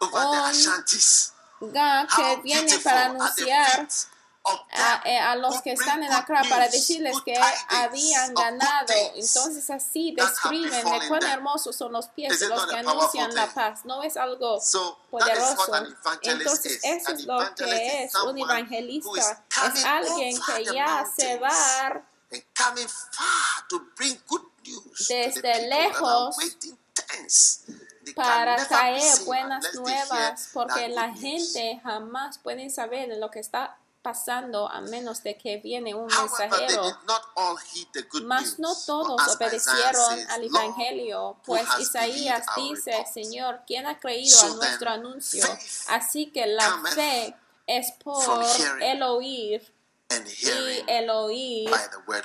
un 0.00 0.14
Ashantis. 0.14 1.32
ga 1.60 2.06
que 2.06 2.36
viene 2.42 2.78
para 2.78 3.06
anunciar 3.06 3.86
a, 4.44 5.02
them 5.02 5.12
eh, 5.12 5.18
a 5.18 5.36
los 5.36 5.60
que 5.62 5.72
están 5.72 6.02
en 6.02 6.12
Accra 6.12 6.42
para 6.48 6.68
decirles 6.68 7.16
que 7.24 7.34
habían 7.68 8.34
ganado. 8.34 8.92
Entonces 9.14 9.68
así 9.70 10.14
describen 10.16 10.84
de 10.84 11.08
cuán 11.08 11.22
hermosos 11.24 11.76
son 11.76 11.92
los 11.92 12.08
pies 12.08 12.40
de 12.40 12.48
los 12.48 12.66
que 12.66 12.76
anuncian 12.76 13.34
la 13.34 13.52
paz. 13.52 13.84
No 13.84 14.02
es 14.02 14.16
algo 14.16 14.60
poderoso. 15.10 15.72
Entonces 16.22 16.80
eso 16.82 17.12
es 17.12 17.24
lo 17.24 17.54
que 17.54 18.04
es 18.04 18.14
un 18.14 18.38
evangelista. 18.38 19.44
Es 19.74 19.84
alguien 19.84 20.38
que 20.40 20.64
ya 20.64 21.04
se 21.14 21.38
va 21.38 22.02
Desde 25.08 25.68
lejos 25.68 26.36
para 28.14 28.56
traer 28.66 29.20
buenas 29.24 29.74
nuevas 29.74 30.50
porque 30.52 30.88
la 30.88 31.12
gente 31.14 31.80
jamás 31.82 32.38
puede 32.38 32.70
saber 32.70 33.08
lo 33.18 33.30
que 33.30 33.40
está 33.40 33.79
pasando 34.02 34.68
a 34.68 34.80
menos 34.80 35.22
de 35.22 35.36
que 35.36 35.58
viene 35.58 35.94
un 35.94 36.06
mensajero. 36.06 36.98
Mas 38.24 38.58
no 38.58 38.74
todos 38.86 39.20
obedecieron 39.36 40.20
al 40.30 40.42
"Lord, 40.42 40.54
Evangelio, 40.54 41.36
pues 41.44 41.66
Isaías 41.78 42.44
dice, 42.56 42.92
report?" 42.92 43.12
Señor, 43.12 43.60
¿quién 43.66 43.86
ha 43.86 43.98
creído 43.98 44.40
a 44.40 44.48
nuestro 44.48 44.90
anuncio? 44.90 45.44
Así 45.88 46.30
que 46.30 46.46
la 46.46 46.82
fe 46.94 47.36
es 47.66 47.92
por 48.02 48.44
el 48.80 49.02
oír 49.02 49.74
y 50.10 50.84
el 50.86 51.10
oír 51.10 51.70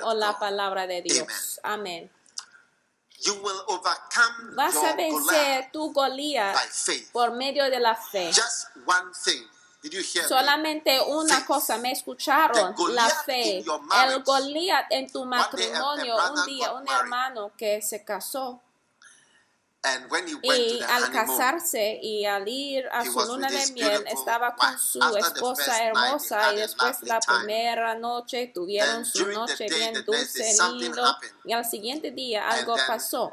o 0.02 0.14
la 0.14 0.38
palabra 0.38 0.86
de 0.86 1.02
Dios. 1.02 1.60
Amén. 1.62 2.10
You 3.20 3.34
will 3.42 3.62
overcome 3.68 4.54
Vas 4.54 4.76
a 4.76 4.92
vencer 4.94 5.70
tu 5.72 5.90
Goliat 5.92 6.54
by 6.54 6.68
faith. 6.68 7.10
por 7.12 7.32
medio 7.32 7.64
de 7.70 7.80
la 7.80 7.94
fe. 7.94 8.26
Just 8.26 8.68
one 8.86 9.10
thing. 9.24 9.42
Solamente 10.28 11.00
una 11.00 11.44
cosa, 11.44 11.78
me 11.78 11.92
escucharon, 11.92 12.74
la 12.90 13.08
fe. 13.08 13.58
El 13.58 14.22
Goliat 14.22 14.86
en 14.90 15.10
tu 15.10 15.24
matrimonio, 15.24 16.16
un 16.34 16.46
día 16.46 16.72
un 16.72 16.88
hermano 16.88 17.52
que 17.56 17.82
se 17.82 18.04
casó. 18.04 18.62
Y 20.42 20.82
al 20.82 21.12
casarse 21.12 21.98
y 22.02 22.24
al 22.24 22.48
ir 22.48 22.88
a 22.90 23.04
su 23.04 23.20
luna 23.20 23.48
de 23.48 23.72
miel 23.72 24.04
estaba 24.08 24.54
con 24.56 24.76
su 24.78 25.00
esposa 25.16 25.84
hermosa 25.84 26.52
y 26.54 26.56
después 26.56 27.02
la 27.02 27.20
primera 27.20 27.94
noche 27.94 28.50
tuvieron 28.52 29.04
su 29.04 29.26
noche 29.26 29.66
bien 29.68 30.04
dulce, 30.04 30.56
lindo 30.72 31.16
y 31.44 31.52
al 31.52 31.64
siguiente 31.64 32.10
día 32.10 32.48
algo 32.48 32.74
pasó. 32.86 33.32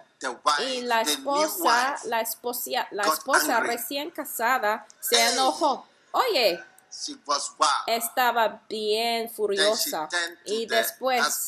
y 0.60 0.82
la 0.82 1.02
esposa, 1.02 1.98
la 2.06 2.22
esposa, 2.22 2.88
la 2.92 3.04
esposa 3.04 3.60
recién 3.62 4.12
casada 4.12 4.86
se 5.00 5.30
enojó. 5.32 5.88
Oye, 6.14 6.60
she 6.92 7.16
was 7.26 7.52
wow. 7.58 7.68
estaba 7.88 8.62
bien 8.70 9.24
Then 9.24 9.28
she 9.30 9.34
furiosa 9.36 10.10
y 10.46 10.66
después 10.68 11.48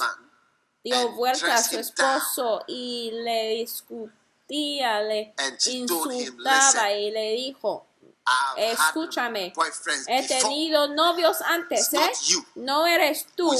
dio 0.83 1.09
vuelta 1.11 1.55
a 1.55 1.63
su 1.63 1.77
esposo 1.79 2.63
y 2.67 3.11
le 3.11 3.49
discutía, 3.57 5.01
le 5.01 5.33
And 5.37 5.57
she 5.59 5.85
told 5.85 6.11
him, 6.11 6.33
insultaba 6.33 6.89
"Listen, 6.89 6.99
y 6.99 7.11
le 7.11 7.31
dijo, 7.33 7.84
escúchame, 8.57 9.53
he 10.07 10.27
tenido 10.27 10.87
novios 10.87 11.41
antes, 11.41 11.93
¿eh? 11.93 12.11
No 12.55 12.87
eres 12.87 13.27
tú 13.35 13.51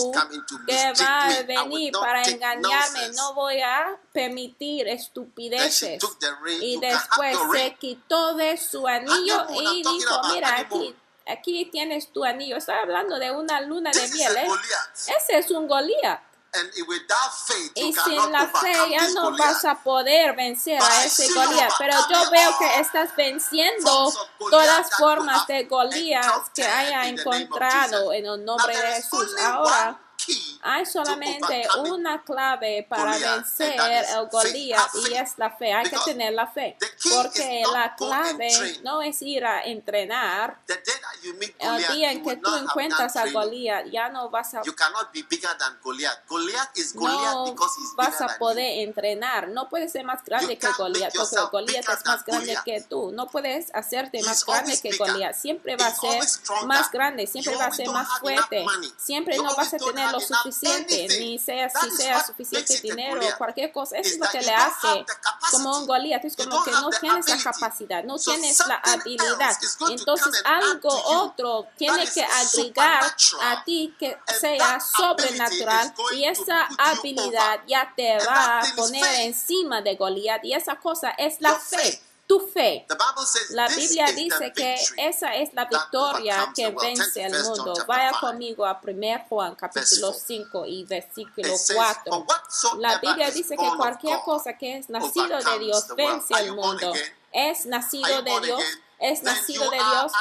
que 0.66 0.94
va 1.00 1.26
a 1.26 1.44
venir 1.44 1.92
para 1.94 2.24
engañarme, 2.24 3.10
no 3.16 3.34
voy 3.34 3.62
a 3.62 3.96
permitir 4.12 4.88
estupideces. 4.88 6.02
Y 6.62 6.80
después 6.80 7.38
se 7.54 7.76
quitó 7.76 8.34
de 8.36 8.58
su 8.58 8.88
anillo 8.88 9.46
y 9.52 9.84
dijo, 9.84 10.22
mira, 10.34 10.58
aquí, 10.58 10.96
aquí 11.28 11.66
tienes 11.72 12.12
tu 12.12 12.24
anillo. 12.24 12.58
Estaba 12.58 12.82
hablando 12.82 13.20
de 13.20 13.32
una 13.32 13.62
luna 13.62 13.92
de 13.92 14.08
miel, 14.10 14.36
¿eh? 14.38 14.48
Ese 14.94 15.38
es 15.38 15.52
un 15.52 15.68
Goliat. 15.68 16.22
And 16.58 16.72
without 16.88 17.34
faith, 17.48 17.72
you 17.76 17.90
Y 17.90 17.94
sin 17.94 18.32
la 18.32 18.48
fe 18.48 18.74
ya 18.90 19.10
no 19.10 19.36
vas 19.38 19.66
a 19.66 19.76
poder 19.76 20.36
vencer 20.36 20.80
But 20.80 20.90
a 20.90 21.06
ese 21.06 21.28
Goliat. 21.34 21.74
Pero 21.78 21.94
yo 22.10 22.32
veo 22.32 22.58
que 22.58 22.80
estás 22.80 23.16
venciendo 23.16 24.14
todas 24.38 24.90
formas 24.98 25.46
de 25.48 25.64
Goliat 25.66 26.48
que 26.54 26.66
haya 26.66 27.08
encontrado 27.08 28.14
en 28.14 28.26
el 28.26 28.46
nombre 28.46 28.76
de 28.76 28.94
Jesús. 28.94 29.36
Ahora 29.40 30.00
Hay 30.76 30.86
solamente 30.86 31.66
una 31.88 32.22
clave 32.22 32.86
para 32.90 33.18
vencer 33.18 33.80
el. 33.80 34.28
Goliat 34.30 34.90
y 35.08 35.14
es 35.14 35.38
la 35.38 35.50
fe. 35.50 35.72
Hay 35.72 35.90
que 35.90 35.98
tener 36.04 36.34
la 36.34 36.48
fe. 36.48 36.78
Porque 37.10 37.64
la 37.72 37.96
clave 37.96 38.50
no 38.84 39.02
es 39.02 39.22
ir 39.22 39.46
a 39.46 39.64
entrenar. 39.64 40.58
El 41.60 41.88
día 41.96 42.12
en 42.12 42.24
que 42.24 42.36
tú 42.36 42.54
encuentras 42.56 43.16
a. 43.16 43.26
Goliat, 43.32 43.88
ya 43.88 44.10
no 44.10 44.30
vas 44.30 44.54
a 44.54 44.64
You 44.64 44.74
cannot 44.74 45.12
be 45.14 45.24
bigger 45.24 45.58
than 45.58 45.78
Goliath. 45.82 46.28
Goliath 46.28 46.78
is 46.78 46.94
Goliath 46.94 47.34
no 47.34 47.56
vas 47.96 48.22
a 48.22 48.38
poder 48.38 48.80
entrenar. 48.80 49.48
No 49.48 49.70
puedes 49.70 49.94
ser 49.94 50.04
más 50.04 50.24
grande 50.26 50.58
que 50.58 50.68
Goliat, 50.78 51.14
porque 51.16 51.36
Goliat 51.52 51.90
es 51.90 52.06
más 52.06 52.26
grande 52.26 52.58
que 52.66 52.82
tú. 52.82 53.12
No 53.14 53.28
puedes 53.28 53.74
hacerte 53.74 54.22
más 54.24 54.46
grande 54.46 54.78
que. 54.82 54.96
Goliat. 54.98 55.36
Siempre 55.36 55.78
va 55.78 55.88
a 55.88 55.96
ser 55.96 56.22
más 56.66 56.92
grande, 56.92 57.28
siempre 57.28 57.56
va 57.56 57.66
a 57.68 57.72
ser 57.72 57.90
más 57.90 58.20
fuerte. 58.20 58.66
Siempre 58.98 59.38
no 59.38 59.56
vas 59.56 59.74
a 59.74 59.78
tener 59.78 60.12
lo 60.12 60.20
enough 60.26 60.54
suficiente, 60.66 61.20
ni 61.20 61.40
sea 61.40 61.70
si 61.70 61.90
sea 61.92 62.24
suficiente 62.24 62.80
dinero, 62.82 63.22
cualquier 63.38 63.72
cosa. 63.72 63.98
Eso 63.98 64.14
es 64.14 64.20
lo 64.20 64.28
que 64.28 64.42
le 64.42 64.54
hace 64.54 65.06
como 65.52 65.80
un. 65.80 65.86
Goliat. 65.86 66.26
Es 66.26 66.36
como 66.36 66.64
que 66.64 66.72
no 66.72 66.90
tienes 66.90 67.28
la 67.30 67.38
capacidad, 67.38 68.04
no 68.04 68.18
tienes 68.18 68.60
la 68.68 68.76
habilidad. 68.76 69.56
Entonces 69.90 70.42
algo 70.44 70.90
otro 70.90 71.68
tiene 71.78 72.06
que 72.08 72.24
agregar 72.24 73.04
a 73.42 73.64
ti 73.64 73.96
que 74.00 74.18
sea 74.40 74.80
sobrenatural 74.80 75.94
y 76.14 76.26
esa 76.26 76.68
habilidad 76.78 77.62
ya 77.68 77.94
te 77.96 78.18
va 78.26 78.60
a 78.60 78.76
poner 78.76 79.22
encima 79.22 79.82
de 79.82 79.96
Goliat 79.96 80.44
y 80.44 80.54
esa 80.54 80.76
cosa 80.78 81.12
es 81.12 81.40
la 81.42 81.56
fe. 81.56 82.02
Tu 82.28 82.40
fe. 82.40 82.86
La 83.52 83.68
Biblia 83.68 84.06
dice 84.12 84.52
que 84.54 84.76
esa 84.98 85.36
es 85.36 85.54
la 85.54 85.66
victoria 85.66 86.52
que 86.56 86.70
vence 86.70 87.28
John 87.30 87.58
mundo. 87.58 87.74
Vaya 87.88 88.12
conmigo 88.20 88.66
a 88.66 88.80
1 88.84 89.26
Juan 89.30 89.56
capítulo 89.56 90.12
four. 90.12 90.22
5 90.22 90.66
y 90.66 90.84
versículo 90.86 91.54
It 91.54 91.58
says, 91.58 91.78
4. 91.78 92.12
"For 92.12 92.26
whatsoever 92.28 92.82
La 92.82 92.98
Biblia 93.00 93.32
dice 93.32 93.56
que 93.56 93.70
cualquier 93.78 94.20
cosa 94.22 94.58
que 94.58 94.78
es 94.78 94.90
nacido 94.90 95.40
de 95.40 95.60
Dios 95.60 95.88
the 95.88 95.94
world." 95.94 96.22
vence 96.22 96.34
al 96.34 96.56
mundo. 96.56 96.94
Es 97.32 97.66
nacido 97.66 98.22
de 98.22 98.40
Dios. 98.42 98.64
Es 99.12 99.22
nacido 99.22 99.70
de 99.70 99.78
Dios. 99.78 100.12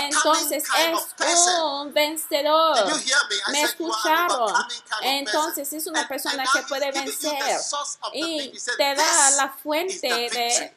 Entonces 0.00 0.64
es 0.64 1.48
un 1.62 1.92
vencedor. 1.92 2.76
Me? 3.48 3.62
Escucharon. 3.62 4.52
Entonces 5.02 5.72
es 5.72 5.86
una 5.86 6.06
persona 6.06 6.44
que 6.52 6.62
puede 6.62 6.92
vencer 6.92 7.60
y 8.12 8.52
te 8.76 8.94
da 8.94 9.28
"This 9.28 9.36
la 9.36 9.48
fuente 9.50 10.08
de, 10.08 10.74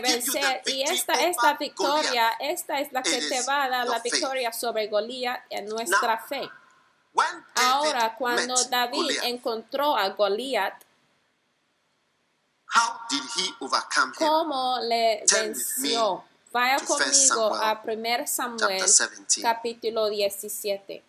vencer 0.00 0.62
y 0.66 0.82
esta 0.82 1.14
es 1.14 1.36
la 1.42 1.54
victoria, 1.54 2.30
esta 2.40 2.80
es 2.80 2.92
la 2.92 3.02
que 3.02 3.20
te 3.20 3.42
va 3.42 3.64
a 3.64 3.68
dar 3.68 3.86
la 3.86 4.00
victoria 4.00 4.52
sobre 4.52 4.88
Goliat 4.88 5.40
en 5.50 5.66
nuestra 5.66 6.18
fe. 6.18 6.50
Ahora, 7.54 8.14
cuando 8.16 8.62
David 8.64 9.18
encontró 9.22 9.96
a 9.96 10.10
Goliat, 10.10 10.74
how 12.76 13.00
did 13.08 13.22
he 13.36 13.50
overcome 13.60 14.12
him? 14.12 14.18
¿cómo 14.18 14.78
le 14.80 15.24
venció? 15.32 16.24
Vaya 16.52 16.78
conmigo 16.78 17.54
a 17.54 17.82
1 17.84 18.26
Samuel 18.26 18.78
Chapter 18.78 19.10
17. 19.10 19.42
capítulo 19.42 20.08
17. 20.08 21.02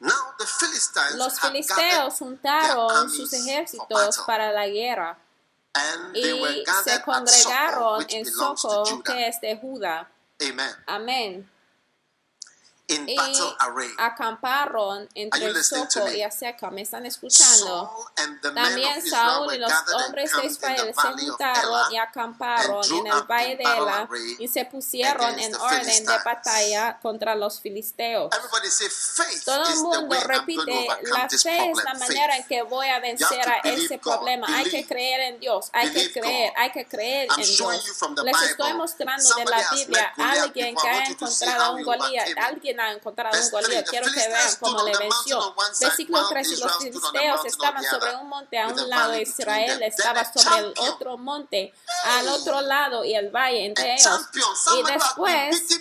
Now 0.00 0.34
the 0.38 0.46
Philistines 0.46 1.16
Los 1.16 1.40
filisteos 1.40 2.18
juntaron 2.18 2.88
their 2.88 3.10
sus 3.10 3.32
armies 3.32 3.46
ejércitos 3.46 4.18
para 4.26 4.52
la 4.52 4.68
guerra 4.68 5.18
y 6.14 6.64
se 6.84 7.02
congregaron 7.02 7.98
which 7.98 8.14
en 8.14 8.26
Soco, 8.26 9.02
que 9.02 9.28
es 9.28 9.40
de 9.40 9.56
Judá. 9.56 10.08
Amen. 10.40 10.76
Amén. 10.86 11.50
In 12.90 13.06
Y 13.06 13.16
battle 13.16 13.54
array. 13.58 13.90
acamparon 13.98 15.06
entre 15.14 15.52
to 15.52 15.62
Soco 15.62 16.08
y 16.08 16.22
Aseca. 16.22 16.70
¿Me 16.70 16.80
están 16.80 17.04
escuchando? 17.04 18.10
También 18.54 19.06
Saúl 19.06 19.54
y 19.54 19.58
los 19.58 19.72
hombres 19.94 20.32
de 20.32 20.46
Israel 20.46 20.94
se 20.94 21.26
juntaron 21.26 21.92
y 21.92 21.98
acamparon 21.98 22.82
en 22.90 23.06
el 23.08 23.22
valle 23.24 23.56
de 23.56 23.62
Ela 23.62 24.08
y 24.38 24.48
se 24.48 24.64
pusieron 24.64 25.38
en 25.38 25.54
orden 25.54 26.06
de 26.06 26.18
batalla 26.24 26.98
contra 27.02 27.34
los 27.34 27.60
filisteos. 27.60 28.30
Todo 29.44 29.68
el 29.68 29.76
mundo 29.80 30.20
repite, 30.24 30.88
la 31.02 31.28
fe 31.28 31.70
es 31.70 31.84
la 31.84 31.92
manera 31.92 32.36
en 32.36 32.44
que 32.44 32.62
voy 32.62 32.88
a 32.88 33.00
vencer 33.00 33.46
a 33.46 33.58
ese 33.68 33.98
problema. 33.98 34.46
Hay 34.56 34.64
que 34.70 34.86
creer 34.86 35.34
en 35.34 35.40
Dios, 35.40 35.68
hay 35.74 35.92
que 35.92 36.10
creer, 36.10 36.54
hay 36.56 36.70
que 36.70 36.86
creer 36.86 37.28
en 37.36 37.44
Dios. 37.44 37.94
Les 38.24 38.42
estoy 38.42 38.72
mostrando 38.72 39.34
de 39.34 39.44
la 39.44 39.70
Biblia 39.72 40.12
alguien 40.16 40.74
que 40.74 40.88
ha 40.88 41.04
encontrado 41.04 41.74
un 41.74 41.82
Goliat, 41.82 42.28
overcame 42.30 42.77
ha 42.80 42.92
encontrado 42.92 43.36
a 43.36 43.40
un 43.40 43.50
Goliat. 43.50 43.86
Quiero 43.88 44.06
que 44.12 44.28
vean 44.28 44.54
cómo 44.60 44.82
le 44.82 44.96
venció. 44.96 45.54
Versículo 45.80 46.18
while 46.18 46.28
3, 46.28 46.52
y 46.52 46.56
los 46.56 46.76
filisteos 46.78 47.44
estaban 47.44 47.84
sobre 47.84 48.16
un 48.16 48.28
monte 48.28 48.58
a 48.58 48.68
un 48.68 48.78
a 48.78 48.86
lado, 48.86 49.16
Israel 49.18 49.82
estaba 49.82 50.20
a 50.20 50.32
sobre 50.32 50.58
el 50.58 50.74
otro 50.78 51.18
monte 51.18 51.72
al 52.04 52.28
otro 52.28 52.60
lado 52.60 53.04
y 53.04 53.14
el 53.14 53.30
valle 53.30 53.66
entre 53.66 53.92
A 53.92 53.94
ellos. 53.94 54.28
Y 54.76 54.92
después 54.92 55.80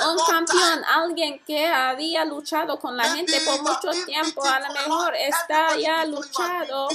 a 0.00 0.10
un 0.10 0.18
campeón, 0.18 0.84
alguien 0.84 1.42
que 1.44 1.66
había 1.66 2.24
luchado 2.24 2.78
con 2.78 2.96
la 2.96 3.04
gente 3.14 3.40
por 3.40 3.62
mucho 3.62 3.90
tiempo, 4.04 4.44
a 4.44 4.60
lo 4.60 4.66
a 4.66 4.72
mejor 4.72 5.14
está 5.14 5.76
ya 5.76 6.04
luchado 6.04 6.88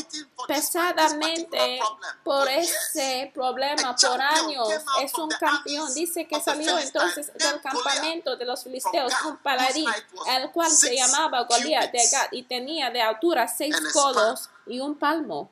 pesadamente 0.47 1.79
por 2.23 2.47
ese 2.49 3.31
problema 3.33 3.89
A 3.89 3.95
por 3.95 4.21
años. 4.21 4.69
Es 5.01 5.13
un 5.15 5.29
campeón. 5.29 5.93
Dice 5.93 6.27
que 6.27 6.39
salió 6.39 6.77
entonces 6.77 7.31
del 7.33 7.62
campamento 7.62 8.36
de 8.36 8.45
los 8.45 8.63
filisteos, 8.63 9.13
Gath, 9.23 9.37
paladín, 9.43 9.89
el 10.28 10.52
cual 10.52 10.71
se 10.71 10.95
llamaba 10.95 11.43
Goliat 11.43 11.91
de 11.91 12.08
Gat 12.12 12.34
y 12.34 12.43
tenía 12.43 12.89
de 12.91 13.02
altura 13.02 13.47
seis 13.47 13.76
codos 13.93 14.50
y 14.65 14.80
un 14.80 14.97
palmo. 14.97 15.50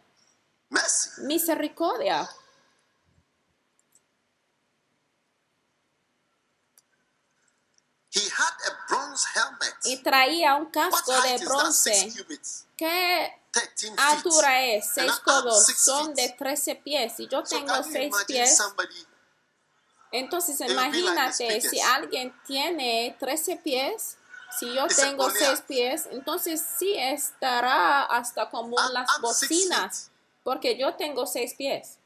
Misericordia. 1.20 2.28
He 8.12 8.22
had 8.30 8.54
a 8.68 8.72
bronze 8.88 9.26
helmet. 9.36 9.74
Y 9.84 9.98
traía 10.02 10.56
un 10.56 10.66
What 10.66 10.72
casco 10.72 11.12
height 11.12 11.24
de 11.26 11.36
is 11.36 11.42
that? 11.42 11.48
bronce. 11.50 11.94
Six 11.94 12.16
cubits. 12.16 12.66
¿Qué 12.78 13.42
13 13.52 13.90
feet. 13.90 14.00
altura 14.00 14.64
es? 14.64 14.90
Seis 14.94 15.12
codos. 15.20 15.66
Son 15.68 16.14
de 16.14 16.30
13 16.30 16.76
pies. 16.76 17.20
Y 17.20 17.28
yo 17.28 17.46
So 17.46 17.58
tengo 17.58 17.84
seis 17.84 18.14
pies. 18.26 18.56
somebody 18.56 19.06
Entonces 20.20 20.60
imagínate, 20.62 21.62
si 21.62 21.80
alguien 21.82 22.34
tiene 22.46 23.16
13 23.20 23.58
pies, 23.58 24.18
si 24.58 24.74
yo 24.74 24.88
tengo 24.88 25.26
Goliath. 25.26 25.58
6 25.58 25.62
pies, 25.68 26.08
entonces 26.12 26.64
sí 26.78 26.96
estará 26.98 28.04
hasta 28.04 28.50
como 28.50 28.78
I'm- 28.78 28.94
las 28.94 29.10
I'm 29.10 29.34
six 29.34 29.50
bocinas, 29.50 30.12
porque 30.44 30.78
yo 30.78 30.96
tengo 30.96 31.26
6 31.26 31.54
pies. 31.56 31.98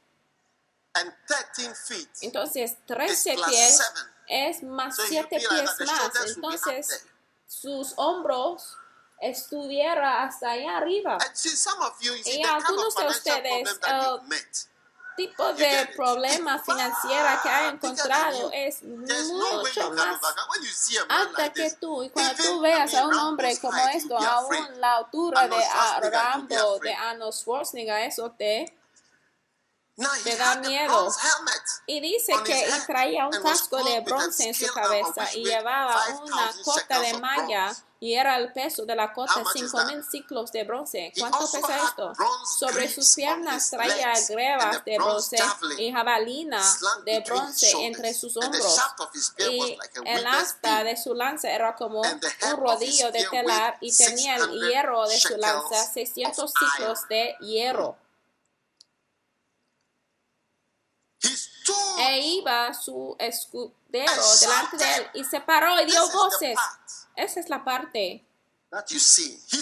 and 0.95 1.13
13 1.27 1.75
feet? 1.75 2.09
Entonces 2.21 2.75
13 2.87 3.35
plus 3.35 3.45
pies 3.45 3.81
es 4.27 4.63
más 4.63 4.95
So 4.95 5.03
7 5.05 5.37
you'd 5.39 5.49
be 5.49 5.55
like 5.55 5.75
pies 5.77 5.87
más. 5.87 6.27
Entonces 6.35 7.05
sus 7.47 7.93
hombros 7.97 8.75
estuviera 9.21 10.23
hasta 10.23 10.51
allá 10.51 10.77
arriba. 10.77 11.17
And 11.21 11.35
see, 11.35 11.55
some 11.55 11.79
of 11.83 11.93
you, 12.01 12.15
you 12.15 12.23
see, 12.23 12.39
Y 12.39 12.43
algunos 12.43 12.95
de 12.95 13.05
ustedes, 13.07 13.79
uh, 13.87 14.21
met. 14.27 14.68
Tipo 15.19 15.49
You 15.51 15.57
de 15.57 15.65
get 15.65 15.89
it? 15.89 15.95
problema 15.95 16.55
It's 16.55 16.65
financiera 16.65 17.39
que 17.43 17.49
ha 17.49 17.67
encontrado 17.69 18.51
es 18.53 18.83
mucho 18.83 19.91
más 19.91 20.19
alta 21.09 21.51
que 21.51 21.71
tú. 21.71 22.03
Y 22.03 22.09
cuando 22.09 22.43
tú 22.43 22.59
veas 22.61 22.93
a 22.93 23.07
un 23.07 23.13
hombre 23.15 23.57
como 23.59 23.77
esto, 23.89 24.17
aún 24.17 24.79
la 24.79 24.97
altura 24.97 25.47
de 25.47 26.09
Rambo, 26.09 26.79
de 26.79 26.93
Arnold 26.93 27.33
Schwarzenegger, 27.33 28.07
eso 28.07 28.31
te... 28.31 28.73
Te 30.23 30.37
da 30.37 30.55
miedo. 30.55 31.11
Y 31.85 31.99
dice 31.99 32.31
que 32.45 32.69
traía 32.87 33.27
un 33.27 33.41
casco 33.43 33.83
de 33.83 33.99
bronce 33.99 34.47
en 34.47 34.53
su 34.53 34.73
cabeza 34.73 35.27
y 35.33 35.43
llevaba 35.43 36.01
5,000 36.05 36.23
una 36.23 36.53
cota 36.63 36.99
de 37.01 37.13
malla. 37.19 37.75
Y 38.01 38.13
era 38.13 38.37
el 38.37 38.53
peso 38.53 38.85
de 38.85 38.95
la 38.95 39.11
cota 39.11 39.41
is 39.41 39.47
5000 39.51 40.03
ciclos 40.03 40.51
de 40.51 40.63
bronce. 40.63 41.11
¿Cuánto 41.17 41.39
pesa 41.51 41.83
esto? 41.83 42.13
Sobre 42.57 42.87
sus 42.87 43.13
piernas 43.13 43.69
traía 43.69 44.13
grebas 44.29 44.85
de 44.85 44.97
bronce 44.97 45.37
y 45.77 45.91
jabalina 45.91 46.61
de 47.05 47.19
bronce 47.19 47.71
entre 47.85 48.13
sus 48.13 48.37
hombros. 48.37 48.79
Y 49.51 49.77
el 50.05 50.25
asta 50.27 50.83
de 50.83 50.95
su 50.95 51.13
lanza 51.13 51.51
era 51.51 51.75
como 51.75 52.01
un 52.01 52.57
rodillo 52.57 53.11
de 53.11 53.25
telar 53.25 53.77
y 53.81 53.95
tenía 53.95 54.35
el 54.35 54.43
600 54.43 54.69
hierro 54.69 55.07
de 55.07 55.19
su 55.19 55.37
lanza, 55.37 55.83
of 55.83 55.93
600 55.93 56.37
iron. 56.37 56.71
ciclos 56.71 57.07
de 57.09 57.35
hierro. 57.41 57.97
He 61.21 61.27
stood 61.27 61.58
E 61.99 62.19
iba 62.19 62.73
su 62.73 63.15
escudero 63.19 63.73
delante 64.39 64.77
de 64.77 64.95
él 64.95 65.07
y 65.15 65.23
se 65.23 65.41
paró 65.41 65.79
y 65.81 65.85
dio 65.85 66.07
voces. 66.09 66.57
Esa 67.15 67.39
es 67.39 67.49
la 67.49 67.63
parte 67.63 68.25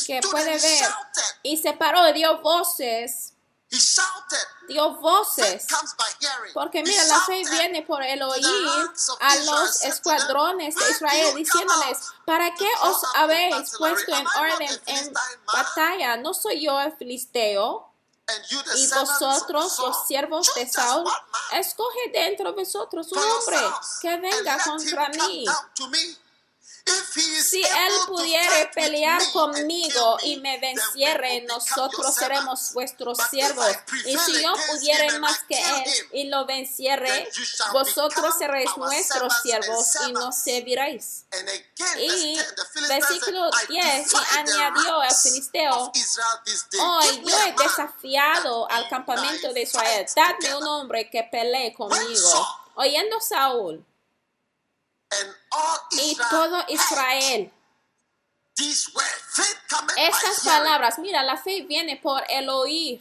que 0.05 0.19
puede 0.21 0.59
ver. 0.59 0.89
Y 1.43 1.57
se 1.57 1.73
paró 1.73 2.07
y 2.09 2.13
dio 2.13 2.41
voces. 2.41 3.33
Dio 4.69 4.95
voces. 4.99 5.65
Porque 6.53 6.83
mira, 6.83 7.03
la 7.05 7.19
fe 7.21 7.43
viene 7.49 7.81
por 7.83 8.01
el 8.01 8.21
oír 8.21 8.45
a 9.19 9.35
los 9.37 9.83
escuadrones 9.83 10.75
de 10.75 10.81
"When 10.81 10.91
Israel, 10.91 11.35
diciéndoles, 11.35 11.97
¿para 12.25 12.53
qué 12.53 12.69
os 12.81 13.01
habéis 13.15 13.71
puesto 13.77 14.13
en 14.15 14.27
orden 14.27 14.81
en 14.85 15.13
batalla? 15.45 16.17
¿No 16.17 16.33
soy 16.33 16.61
yo 16.61 16.79
el 16.79 16.95
filisteo? 16.95 17.86
Y 18.75 18.87
vosotros, 18.87 19.75
Saul, 19.75 19.87
los 19.87 20.07
siervos 20.07 20.53
de 20.55 20.67
Saúl, 20.67 21.09
escoge 21.53 22.11
dentro 22.11 22.51
de 22.51 22.59
vosotros 22.59 23.09
un 23.11 23.19
hombre 23.19 23.57
que 24.01 24.17
venga 24.17 24.57
contra 24.63 25.09
mí. 25.09 25.45
Si 27.43 27.63
él 27.63 27.93
pudiere 28.07 28.69
pelear 28.73 29.21
conmigo 29.31 30.17
y 30.23 30.37
me 30.37 30.57
venciere, 30.59 31.41
nosotros 31.41 32.13
seremos 32.15 32.73
vuestros 32.73 33.17
siervos. 33.29 33.67
Y 34.05 34.17
si 34.17 34.41
yo 34.41 34.53
pudiere 34.69 35.19
más 35.19 35.39
que 35.43 35.59
él 35.59 36.09
y 36.13 36.23
lo 36.25 36.45
venciere, 36.45 37.29
vosotros 37.71 38.35
seréis 38.37 38.69
nuestros 38.77 39.33
siervos 39.41 39.87
y 40.07 40.11
nos 40.11 40.35
serviréis. 40.35 41.25
Y 41.99 42.07
verse 42.07 42.33
10, 42.35 42.55
the 42.55 42.65
Philistines 42.73 42.87
versículo 42.89 43.51
said, 43.51 43.69
I 43.69 43.73
10, 43.73 44.13
y 44.13 44.37
añadió 44.37 45.03
el 45.03 45.15
filisteo. 45.15 45.91
Hoy 46.81 47.21
me 47.23 47.31
yo 47.31 47.37
he 47.39 47.63
desafiado 47.63 48.69
al 48.69 48.89
campamento 48.89 49.53
de 49.53 49.61
Israel. 49.61 50.05
Dadme 50.15 50.35
together." 50.35 50.55
un 50.57 50.67
hombre 50.67 51.09
que 51.09 51.23
pelee 51.23 51.73
conmigo. 51.73 52.47
Oyendo 52.75 53.19
Saúl 53.19 53.83
y 55.91 56.17
todo 56.29 56.65
Israel 56.67 57.51
estas 59.97 60.43
palabras, 60.43 60.97
mira, 60.97 61.21
la 61.21 61.37
fe 61.37 61.61
viene 61.61 61.97
por 61.97 62.23
el 62.27 62.49
oír. 62.49 62.99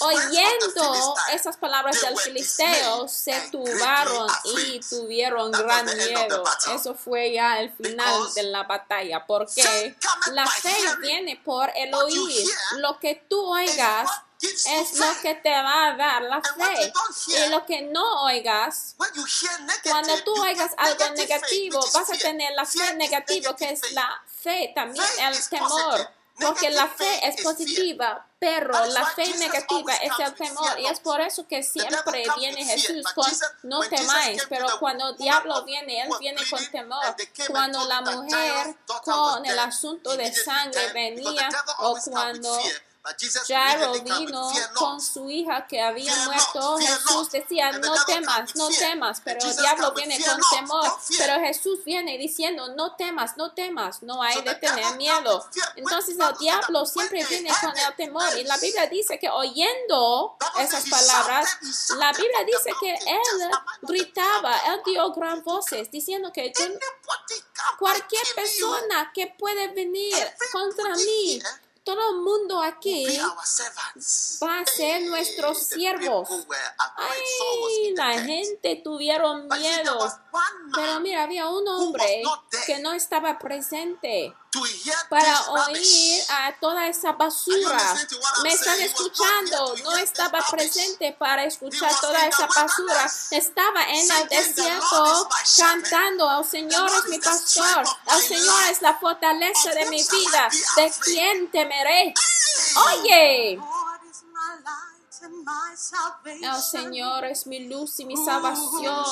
Oyendo 0.00 1.14
esas 1.32 1.56
palabras 1.56 2.00
del 2.00 2.18
filisteo, 2.18 3.06
se 3.06 3.32
and 3.34 3.50
turbaron 3.52 4.28
y 4.44 4.80
tuvieron 4.80 5.52
gran 5.52 5.86
miedo. 5.86 6.42
Eso 6.74 6.94
fue 6.94 7.32
ya 7.32 7.60
el 7.60 7.70
final 7.72 8.32
de 8.34 8.42
la 8.44 8.64
batalla. 8.64 9.24
Porque 9.26 9.96
la 10.32 10.46
fe 10.46 10.76
viene 11.00 11.40
por 11.44 11.70
el 11.76 11.94
oír. 11.94 12.48
Lo 12.78 12.98
que 12.98 13.24
tú 13.28 13.40
oigas 13.44 14.10
es 14.42 14.98
lo 14.98 15.20
que 15.20 15.34
te 15.36 15.50
va 15.50 15.86
a 15.86 15.96
dar 15.96 16.22
la 16.22 16.42
fe. 16.42 16.92
Y 17.28 17.48
lo 17.50 17.64
que 17.64 17.82
no 17.82 18.24
oigas, 18.24 18.96
cuando 19.84 20.22
tú 20.24 20.34
oigas 20.42 20.72
algo 20.76 21.10
negativo, 21.10 21.80
vas 21.92 22.10
a 22.10 22.16
tener 22.16 22.52
la 22.54 22.64
fe 22.64 22.94
negativa, 22.94 23.54
que 23.56 23.70
es 23.70 23.92
la 23.92 24.22
fe, 24.26 24.72
también 24.74 25.04
el 25.20 25.48
temor. 25.48 26.10
Porque 26.40 26.70
la 26.70 26.88
fe 26.88 27.28
es 27.28 27.42
positiva, 27.42 28.26
pero 28.38 28.72
la 28.86 29.06
fe 29.06 29.32
negativa 29.38 29.94
es 29.96 30.12
el 30.18 30.34
temor. 30.34 30.80
Y 30.80 30.86
es 30.86 30.98
por 30.98 31.20
eso 31.20 31.46
que 31.46 31.62
siempre 31.62 32.24
viene 32.36 32.64
Jesús 32.64 33.04
con 33.14 33.30
no 33.62 33.80
temáis. 33.80 34.44
Pero 34.48 34.66
cuando 34.80 35.04
woman 35.04 35.18
diablo 35.18 35.64
viene, 35.64 36.02
él 36.02 36.08
viene 36.18 36.40
con 36.48 36.66
temor. 36.70 37.16
Cuando 37.48 37.84
la 37.86 38.00
mujer 38.00 38.76
con 39.04 39.46
el 39.46 39.58
asunto 39.58 40.16
de 40.16 40.32
sangre 40.32 40.92
venía 40.92 41.48
o 41.78 41.96
cuando 42.10 42.58
Jairo 43.48 43.92
vino 43.94 44.52
con 44.74 45.00
su 45.00 45.28
hija 45.28 45.66
que 45.66 45.80
había 45.80 46.14
muerto. 46.24 46.78
Jesús 46.78 47.30
decía, 47.30 47.72
no 47.72 47.94
temas, 48.04 48.54
no 48.54 48.68
temas. 48.68 49.20
Pero 49.24 49.40
el 49.44 49.56
diablo 49.56 49.92
viene 49.92 50.22
con 50.24 50.40
temor. 50.56 50.86
Pero 51.18 51.40
Jesús 51.40 51.80
viene 51.84 52.16
diciendo, 52.16 52.74
no 52.76 52.94
temas, 52.94 53.36
no 53.36 53.52
temas. 53.52 54.02
No 54.02 54.22
hay 54.22 54.40
de 54.42 54.54
tener 54.54 54.96
miedo. 54.96 55.44
Entonces 55.74 56.16
el 56.18 56.36
diablo 56.38 56.86
siempre 56.86 57.24
viene 57.24 57.50
con 57.60 57.76
el 57.76 57.96
temor. 57.96 58.38
Y 58.38 58.44
la 58.44 58.56
Biblia 58.58 58.86
dice 58.86 59.18
que 59.18 59.28
oyendo 59.28 60.36
esas 60.60 60.88
palabras, 60.88 61.58
la 61.96 62.12
Biblia 62.12 62.44
dice 62.46 62.70
que 62.80 62.92
él 62.94 63.50
gritaba, 63.82 64.56
él 64.68 64.80
dio 64.84 65.12
gran 65.12 65.42
voces 65.42 65.90
diciendo 65.90 66.32
que 66.32 66.52
cualquier 67.78 68.22
persona 68.34 69.10
que 69.12 69.34
puede 69.38 69.68
venir 69.68 70.16
contra 70.52 70.94
mí, 70.94 71.42
todo 71.84 72.10
el 72.10 72.16
mundo 72.22 72.62
aquí 72.62 73.06
va 74.42 74.60
a 74.60 74.66
ser 74.66 75.02
nuestros 75.02 75.58
siervos. 75.58 76.28
Ay, 76.96 77.94
la 77.94 78.20
gente 78.20 78.80
tuvieron 78.82 79.48
miedo. 79.48 79.98
Pero 80.74 81.00
mira, 81.00 81.24
había 81.24 81.48
un 81.48 81.66
hombre 81.68 82.22
que 82.66 82.78
no 82.78 82.92
estaba 82.92 83.38
presente 83.38 84.34
para 85.08 85.40
oír 85.50 86.22
a 86.30 86.54
toda 86.60 86.88
esa 86.88 87.12
basura. 87.12 87.78
Me 88.42 88.52
están 88.52 88.80
escuchando, 88.80 89.74
no 89.84 89.96
estaba 89.96 90.40
presente 90.50 91.12
para 91.18 91.44
escuchar 91.44 91.92
toda 92.00 92.26
esa 92.26 92.46
basura. 92.46 93.10
Estaba 93.30 93.82
en 93.84 93.96
el 93.96 94.06
singing, 94.06 94.28
"The 94.28 94.36
Lord 94.36 94.48
desierto 94.54 95.28
cantando, 95.58 96.38
el 96.38 96.44
Señor 96.46 96.90
The 96.90 96.96
es 96.96 97.04
mi 97.08 97.18
pastor, 97.18 97.86
el 98.06 98.16
my 98.16 98.22
Señor 98.22 98.62
es 98.70 98.82
la 98.82 98.98
fortaleza 98.98 99.70
de 99.70 99.86
mi 99.86 100.02
vida. 100.02 100.48
¿De 100.76 100.84
afraid?" 100.84 100.92
quién 101.02 101.50
temeré? 101.50 102.14
Oye, 102.86 103.60
el 106.42 106.62
Señor 106.62 107.24
es 107.24 107.46
mi 107.46 107.68
luz 107.68 108.00
y 108.00 108.04
mi 108.04 108.16
salvación. 108.16 109.04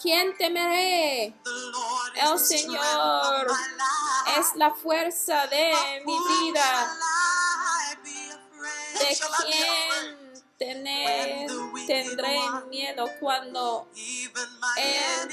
¿Quién 0.00 0.36
temeré? 0.36 1.34
The 1.44 1.50
Lord 1.50 2.12
is 2.16 2.22
El 2.22 2.30
the 2.32 2.38
strength 2.38 2.64
Señor 2.64 3.50
of 3.50 3.56
my 3.56 3.68
life. 3.76 4.40
es 4.40 4.54
la 4.56 4.70
fuerza 4.74 5.46
de 5.46 5.72
mi 6.04 6.18
vida. 6.28 6.96
¿De 8.94 9.18
quién 9.44 10.44
tener, 10.58 11.50
tendré 11.86 12.38
miedo 12.68 13.08
cuando 13.20 13.88
el 14.76 15.28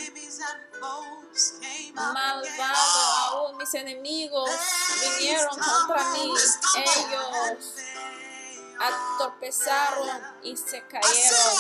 malvado, 1.93 3.01
aún 3.30 3.58
mis 3.58 3.73
enemigos 3.73 4.49
vinieron 5.19 5.58
contra 5.60 6.12
mí? 6.12 6.32
Ellos 6.32 6.60
failed. 6.73 7.58
atropezaron 8.80 10.21
y 10.43 10.56
se 10.58 10.82
cayeron. 10.88 11.56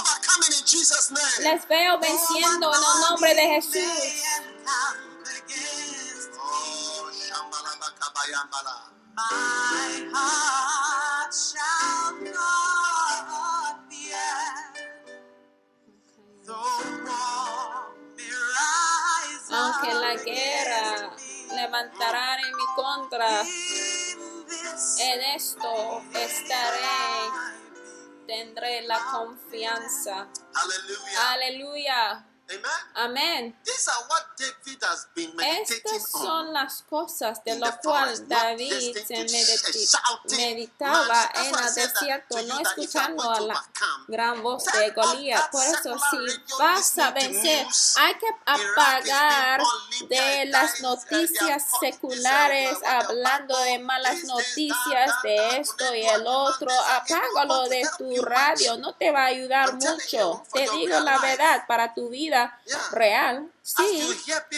Les 1.39 1.67
veo 1.67 1.99
venciendo 1.99 2.71
en 2.73 2.79
el 2.79 3.09
nombre 3.09 3.35
de 3.35 3.41
Jesús. 3.41 3.83
Oh, 6.37 7.09
Aunque 19.53 19.93
la 19.93 20.15
guerra 20.15 21.15
levantará 21.53 22.39
en 22.39 22.55
mi 22.55 22.65
contra, 22.75 23.41
en 23.41 25.21
esto 25.35 26.01
estaré, 26.13 27.31
tendré 28.31 28.81
la 28.83 28.97
confianza. 29.11 30.29
Hallelujah. 30.53 31.31
Aleluya. 31.33 32.30
Amen. 32.51 32.71
Amén. 32.95 33.55
Estas 35.61 36.15
on. 36.15 36.21
son 36.21 36.53
las 36.53 36.83
cosas 36.83 37.43
de 37.43 37.51
in 37.51 37.59
lo 37.59 37.67
the 37.67 37.77
forest, 37.83 38.27
cual 38.27 38.29
not 38.29 38.43
David 38.43 38.97
se 39.05 39.25
meditaba 40.37 41.31
en 41.35 41.55
el 41.55 41.73
desierto, 41.73 42.41
no 42.43 42.59
escuchando 42.59 43.31
a 43.31 43.39
la 43.39 43.65
gran 44.07 44.43
voz 44.43 44.65
de 44.65 44.91
Goliat. 44.91 45.49
Por 45.51 45.63
eso, 45.63 45.97
si 46.11 46.57
vas 46.59 46.97
a 46.97 47.11
vencer, 47.11 47.67
hay 47.97 48.15
que 48.15 48.27
apagar 48.45 49.61
de 50.09 50.45
las 50.45 50.81
noticias 50.81 51.65
seculares, 51.79 52.77
hablando 52.85 53.57
de 53.59 53.79
malas 53.79 54.23
noticias 54.25 55.11
de 55.23 55.57
esto 55.59 55.95
y 55.95 56.05
el 56.05 56.27
otro. 56.27 56.69
Apágalo 56.71 57.69
de 57.69 57.87
tu 57.97 58.21
radio, 58.21 58.77
no 58.77 58.93
te 58.95 59.11
va 59.11 59.23
a 59.23 59.27
ayudar 59.27 59.73
mucho. 59.73 60.43
Te 60.53 60.69
digo 60.71 60.99
la 60.99 61.17
verdad, 61.19 61.65
para 61.67 61.93
tu 61.93 62.09
vida 62.09 62.40
Yeah. 62.67 62.99
real. 62.99 63.35
Sí, 63.63 64.09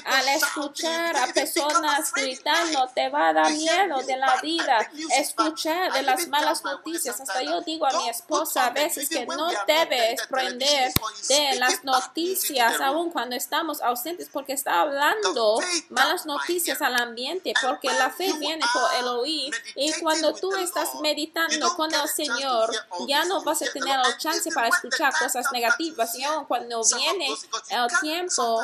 al 0.06 0.28
escuchar 0.30 1.18
a 1.18 1.28
personas 1.28 2.14
gritando 2.14 2.88
te 2.96 3.10
va 3.10 3.30
a 3.30 3.34
dar 3.34 3.52
miedo 3.52 4.02
de 4.08 4.16
la 4.16 4.40
vida, 4.42 4.90
escuchar 5.18 5.92
de 5.92 6.04
las 6.04 6.30
malas 6.30 6.64
noticias. 6.64 7.20
Hasta 7.20 7.44
yo 7.44 7.60
digo 7.62 7.86
a 7.86 7.98
mi 7.98 8.08
esposa 8.08 8.68
a 8.68 8.70
veces 8.70 9.10
que 9.10 9.26
no 9.26 9.50
debes 9.68 10.26
prender 10.28 10.94
de 11.28 11.56
las 11.60 11.84
noticias 11.84 12.80
room. 12.80 13.12
cuando 13.12 13.36
estamos 13.36 13.82
ausentes 13.82 14.30
porque 14.32 14.54
está 14.54 14.80
hablando 14.80 15.60
malas 15.90 16.26
noticias 16.26 16.82
al 16.82 16.96
ambiente 16.96 17.54
porque 17.62 17.90
la 17.90 18.10
fe 18.10 18.32
viene 18.40 18.64
por 18.72 18.90
el 19.00 19.08
oír 19.10 19.54
y 19.76 19.92
cuando 20.00 20.34
tú 20.34 20.56
estás 20.56 20.96
meditando 21.02 21.76
con 21.76 21.94
el 21.94 22.08
Señor 22.08 22.72
ya 23.06 23.26
no 23.26 23.44
vas 23.44 23.64
a 23.64 23.72
tener 23.74 24.00
la 24.00 24.18
chance 24.18 24.50
para 24.52 24.70
escuchar 24.70 25.14
cosas 25.20 25.46
negativas 25.52 26.16
y 26.16 26.24
aún 26.24 26.46
cuando 26.46 26.82
viene 26.96 27.28
el 27.70 28.00
tiempo. 28.00 28.62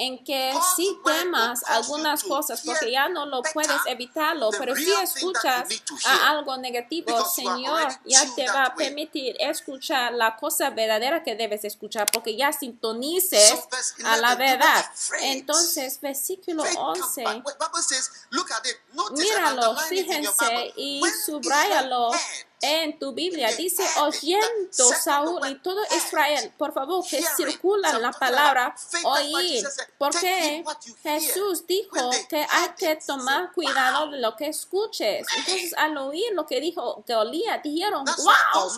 En 0.00 0.24
que 0.24 0.54
si 0.76 0.96
temas 1.04 1.64
algunas 1.64 2.22
cosas 2.22 2.62
porque 2.64 2.92
ya 2.92 3.08
no 3.08 3.26
lo 3.26 3.42
puedes 3.42 3.80
evitarlo, 3.86 4.50
pero 4.56 4.76
si 4.76 4.90
escuchas 4.92 5.68
a 6.06 6.30
algo 6.30 6.56
negativo, 6.56 7.24
Señor 7.24 7.88
ya 8.04 8.22
te 8.36 8.46
va 8.46 8.66
a 8.66 8.74
permitir 8.76 9.34
escuchar 9.40 10.14
la 10.14 10.36
cosa 10.36 10.70
verdadera 10.70 11.24
que 11.24 11.34
debes 11.34 11.64
escuchar 11.64 12.06
porque 12.12 12.36
ya 12.36 12.52
sintonices 12.52 13.54
a 14.04 14.16
la 14.18 14.36
verdad. 14.36 14.88
Entonces, 15.20 16.00
versículo 16.00 16.62
11, 16.62 17.24
míralo, 19.16 19.76
fíjense 19.78 20.72
y 20.76 21.02
subrayalo 21.26 22.12
en 22.60 22.98
tu 22.98 23.12
Biblia 23.12 23.52
dice 23.56 23.84
oyendo 24.00 24.72
Saúl 24.72 25.40
y 25.48 25.54
todo 25.56 25.80
Israel, 25.96 26.52
por 26.56 26.72
favor, 26.72 27.04
que 27.08 27.22
circula 27.22 27.98
la 27.98 28.12
palabra 28.12 28.74
oír, 29.04 29.64
porque 29.96 30.64
Jesús 31.02 31.66
dijo 31.66 32.10
que 32.28 32.46
hay 32.50 32.68
que 32.76 32.96
tomar 32.96 33.52
cuidado 33.52 34.10
de 34.10 34.18
lo 34.18 34.36
que 34.36 34.48
escuches. 34.48 35.26
Entonces, 35.36 35.74
al 35.76 35.96
oír 35.98 36.32
lo 36.32 36.46
que 36.46 36.60
dijo 36.60 37.04
olía, 37.18 37.58
dijeron, 37.58 38.04
wow, 38.04 38.70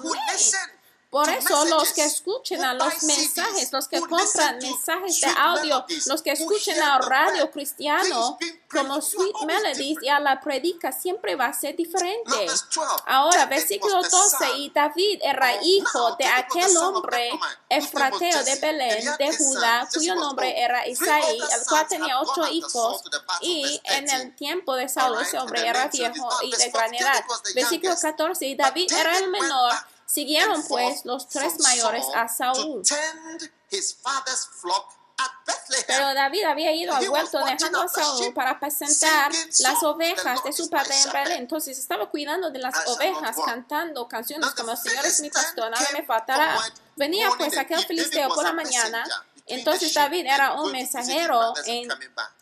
por 1.11 1.29
eso 1.29 1.65
los 1.65 1.93
que 1.93 2.05
escuchen 2.05 2.65
a 2.65 2.73
los 2.73 3.03
mensajes, 3.03 3.73
los 3.73 3.89
que 3.89 4.01
compran 4.01 4.59
mensajes 4.59 5.21
de 5.21 5.27
audio, 5.27 5.85
los 6.07 6.23
que 6.23 6.31
escuchen 6.31 6.81
a 6.81 6.99
radio 6.99 7.51
cristiano 7.51 8.39
como 8.71 9.03
Sweet 9.03 9.35
Melodies 9.45 9.99
y 10.03 10.09
a 10.09 10.21
la 10.21 10.41
predica 10.41 10.93
siempre 10.93 11.35
va 11.35 11.47
a 11.47 11.53
ser 11.53 11.75
diferente. 11.75 12.47
Ahora, 13.07 13.47
versículo 13.47 14.01
12, 14.03 14.59
y 14.59 14.71
David 14.71 15.19
era 15.23 15.61
hijo 15.63 16.15
de 16.17 16.27
aquel 16.27 16.77
hombre 16.77 17.31
efrateo 17.69 18.45
de 18.45 18.55
Belén, 18.57 19.05
de 19.19 19.37
Judá, 19.37 19.89
cuyo 19.93 20.15
nombre 20.15 20.61
era 20.61 20.87
Isaí, 20.87 21.39
el 21.39 21.67
cual 21.69 21.89
tenía 21.89 22.21
ocho 22.21 22.47
hijos, 22.49 23.03
y 23.41 23.81
en 23.85 24.09
el 24.09 24.37
tiempo 24.37 24.77
de 24.77 24.89
Saúl 24.89 25.21
ese 25.21 25.39
hombre 25.39 25.67
era 25.67 25.89
viejo 25.89 26.29
y 26.43 26.55
de 26.57 26.71
gran 26.71 26.95
edad. 26.95 27.25
Versículo 27.57 27.97
14, 28.01 28.47
y 28.47 28.55
David 28.55 28.93
era 28.93 29.19
el 29.19 29.29
menor 29.29 29.73
Siguieron 30.13 30.63
pues 30.67 31.05
los 31.05 31.29
tres 31.29 31.61
mayores 31.61 32.05
a 32.15 32.29
Saúl. 32.29 32.83
Pero 35.87 36.15
David 36.15 36.45
había 36.45 36.73
ido 36.73 36.95
al 36.95 37.09
huerto 37.09 37.45
dejando 37.45 37.83
a 37.83 37.89
Saúl 37.89 38.33
para 38.35 38.59
presentar 38.59 39.31
las 39.61 39.83
ovejas 39.83 40.43
de 40.43 40.53
su 40.53 40.69
padre 40.69 40.95
en 41.01 41.13
Belén. 41.13 41.39
Entonces 41.39 41.79
estaba 41.79 42.11
cuidando 42.11 42.51
de 42.51 42.59
las 42.59 42.75
ovejas, 42.89 43.37
cantando 43.45 44.09
canciones 44.09 44.51
como 44.51 44.75
Señor 44.77 45.07
es 45.07 45.21
mi 45.21 45.31
pastor, 45.31 45.71
nada 45.71 45.87
me 45.93 46.03
faltará. 46.03 46.59
Venía 46.97 47.31
pues 47.37 47.57
aquel 47.57 47.85
filisteo 47.87 48.29
por 48.31 48.45
la 48.45 48.53
mañana 48.53 49.05
entonces 49.51 49.93
David 49.95 50.27
era 50.27 50.55
un 50.55 50.73
mensajero 50.73 51.55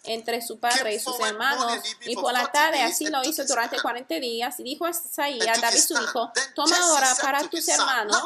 entre 0.04 0.42
su 0.42 0.58
padre 0.58 0.94
y 0.94 0.98
sus 0.98 1.18
hermanos 1.20 1.78
y 2.06 2.14
por 2.14 2.32
la 2.32 2.50
tarde 2.50 2.82
así 2.82 3.06
lo 3.06 3.22
hizo 3.24 3.44
durante 3.44 3.80
40 3.80 4.14
días 4.16 4.58
y 4.60 4.62
dijo 4.62 4.86
a 4.86 4.90
a 4.90 5.60
David 5.60 5.78
su 5.78 5.94
hijo, 5.94 6.32
toma 6.54 6.76
ahora 6.76 7.14
para 7.20 7.48
tus 7.48 7.66
hermanos 7.68 8.22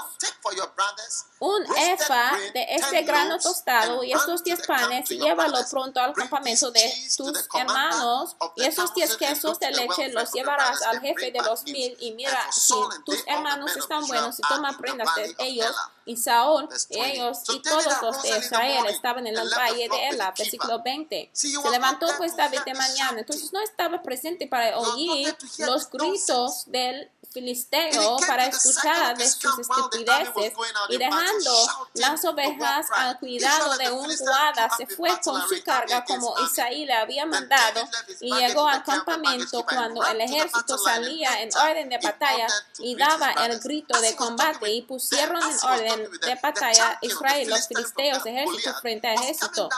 un 1.39 1.65
efa 1.77 2.33
de 2.55 2.67
este 2.71 3.03
grano 3.03 3.39
tostado 3.39 4.05
y 4.05 4.13
estos 4.13 4.45
10 4.45 4.67
panes 4.67 5.11
y 5.11 5.19
llévalo 5.19 5.59
pronto 5.71 6.01
al 6.01 6.13
campamento 6.13 6.71
de 6.71 6.93
tus 7.17 7.49
hermanos 7.55 8.37
y 8.57 8.65
esos 8.65 8.95
10 8.95 9.17
quesos 9.17 9.59
de 9.59 9.71
leche 9.73 10.09
los 10.11 10.33
llevarás 10.33 10.83
al 10.83 11.01
jefe 11.01 11.33
de 11.33 11.41
los 11.41 11.65
mil 11.65 11.97
y 12.01 12.13
mira 12.13 12.39
si 12.53 12.75
tus 13.05 13.27
hermanos 13.27 13.77
están 13.77 14.07
buenos 14.07 14.39
y 14.39 14.43
toma 14.43 14.77
prendas 14.79 15.09
de 15.17 15.35
ellos 15.39 15.75
y 16.05 16.17
Saúl 16.17 16.69
ellos 16.91 17.39
y 17.53 17.63
todos 17.63 17.87
los 18.03 18.23
de 18.23 18.39
Israel 18.39 18.87
estaban 18.89 19.27
en 19.27 19.37
el 19.37 19.49
valle 19.49 19.89
de 19.89 20.09
Ela, 20.09 20.35
versículo 20.37 20.83
20. 20.83 21.31
Se 21.33 21.71
levantó 21.71 22.07
pues 22.19 22.37
David 22.37 22.61
de 22.65 22.75
mañana, 22.75 23.21
entonces 23.21 23.53
no 23.53 23.61
estaba 23.61 24.03
presente 24.03 24.47
para 24.47 24.79
oír 24.79 25.35
los 25.59 25.91
gritos 25.91 26.65
del 26.67 27.11
filisteo 27.33 28.17
para 28.27 28.47
escuchar 28.47 29.17
de 29.17 29.29
sus 29.29 29.59
estupideces 29.59 30.53
y 30.89 30.99
dejando 30.99 31.51
las 31.95 32.25
ovejas 32.25 32.87
al 32.95 33.19
cuidado 33.19 33.77
de 33.79 33.91
un 33.91 34.11
guarda 34.19 34.69
se 34.77 34.87
fue 34.87 35.11
con 35.25 35.41
su 35.49 35.63
carga 35.65 36.05
como 36.05 36.35
Isaí 36.41 36.85
le 36.85 36.93
había 36.93 37.27
mandado 37.27 37.89
y 38.21 38.33
llegó 38.35 38.67
al 38.67 38.85
campamento 38.85 39.65
cuando 39.65 40.05
el 40.05 40.21
ejército 40.21 40.77
salía 40.79 41.43
en 41.43 41.51
orden 41.57 41.89
de 41.89 41.99
batalla 41.99 42.47
y 42.79 42.95
daba 42.97 43.33
el 43.33 43.59
grito 43.61 43.99
de 44.01 44.15
combate 44.15 44.71
y 44.71 44.83
pusieron 44.83 45.43
en 45.43 45.57
orden 45.63 45.92
de 45.97 46.35
batalla 46.43 46.99
Israel 47.03 47.49
los 47.49 47.69
filisteos 47.69 48.25
ejército 48.27 48.75
frente 48.81 49.09
a 49.09 49.15
ejército. 49.15 49.69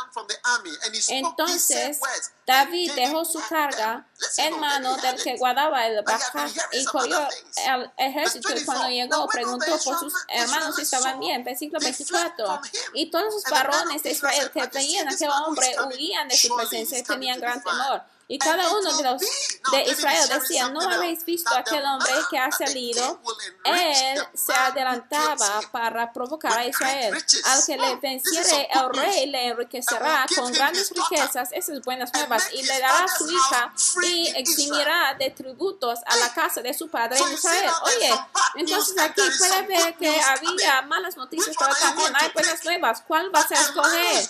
Entonces 1.09 2.01
David 2.47 2.93
dejó 2.93 3.25
su 3.25 3.41
carga 3.49 4.07
en 4.39 4.61
mano 4.61 4.97
del 4.97 5.23
que 5.23 5.37
guardaba 5.37 5.87
el 5.87 6.03
bajar 6.03 6.51
y 6.73 6.85
corrió 6.85 7.27
el 7.67 7.91
ejército 7.97 8.55
y 8.55 8.65
cuando 8.65 8.89
llegó 8.89 9.27
preguntó 9.29 9.79
por 9.85 9.99
sus 9.99 10.15
hermanos 10.29 10.77
si 10.77 10.83
estaban 10.83 11.21
bien. 11.21 11.45
Versículo 11.45 11.81
24. 11.81 12.61
Y 12.95 13.11
todos 13.11 13.35
los 13.35 13.45
varones 13.45 14.03
de 14.03 14.11
Israel 14.11 14.51
que 14.53 14.67
veían 14.67 15.09
a 15.09 15.13
aquel 15.13 15.31
hombre 15.31 15.75
huían 15.89 16.29
de 16.29 16.37
su 16.37 16.55
presencia 16.55 16.99
y 16.99 17.03
tenían 17.03 17.41
gran 17.41 17.63
temor. 17.63 18.03
Y 18.27 18.39
cada 18.39 18.71
uno 18.71 18.97
de 18.97 19.03
los 19.03 19.21
de 19.21 19.83
Israel 19.91 20.29
decía, 20.29 20.69
¿no 20.71 20.81
habéis 20.81 21.25
visto 21.25 21.55
aquel 21.55 21.85
hombre 21.85 22.13
que 22.31 22.39
ha 22.39 22.51
salido? 22.51 23.21
Él 23.65 24.27
se 24.35 24.55
adelantaba 24.55 25.61
para 25.71 26.13
provocar 26.13 26.57
a 26.59 26.67
Israel. 26.67 27.15
Al 27.45 27.65
que 27.67 27.77
le 27.77 27.97
venciere 27.97 28.69
el 28.73 28.95
rey 28.95 29.27
le 29.27 29.49
enriquecerá 29.49 30.27
con 30.35 30.53
grandes 30.53 30.91
riquezas, 30.91 31.51
esas 31.53 31.83
buenas 31.83 32.13
nuevas, 32.15 32.45
y 32.53 32.63
le 32.63 32.81
dará 32.81 33.07
su 33.09 33.31
hija 33.31 33.73
y 34.03 34.29
eximirá 34.37 35.15
de 35.19 35.31
tributos 35.31 35.99
a 36.07 36.17
la 36.17 36.33
casa 36.33 36.63
de 36.63 36.73
su 36.73 36.89
padre 36.89 37.19
Israel. 37.33 37.71
Oye, 37.83 38.15
entonces 38.57 38.99
aquí 38.99 39.23
puede 39.39 39.63
ver 39.63 39.97
que 39.97 40.21
había 40.21 40.83
malas 40.83 41.17
noticias, 41.17 41.55
pero 41.59 41.75
también 41.75 42.13
hay 42.17 42.31
buenas 42.33 42.65
nuevas. 42.65 43.03
¿Cuál 43.07 43.31
vas 43.31 43.51
a 43.53 43.61
escoger? 43.61 44.29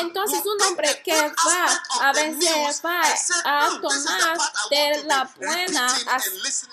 Entonces 0.00 0.40
un 0.44 0.62
hombre 0.62 1.02
que 1.04 1.14
va 1.14 1.82
a 2.00 2.12
vencer, 2.12 2.74
va 2.84 3.01
a 3.44 3.70
tomar 3.80 4.38
de 4.70 5.04
la 5.04 5.30
buena, 5.36 5.94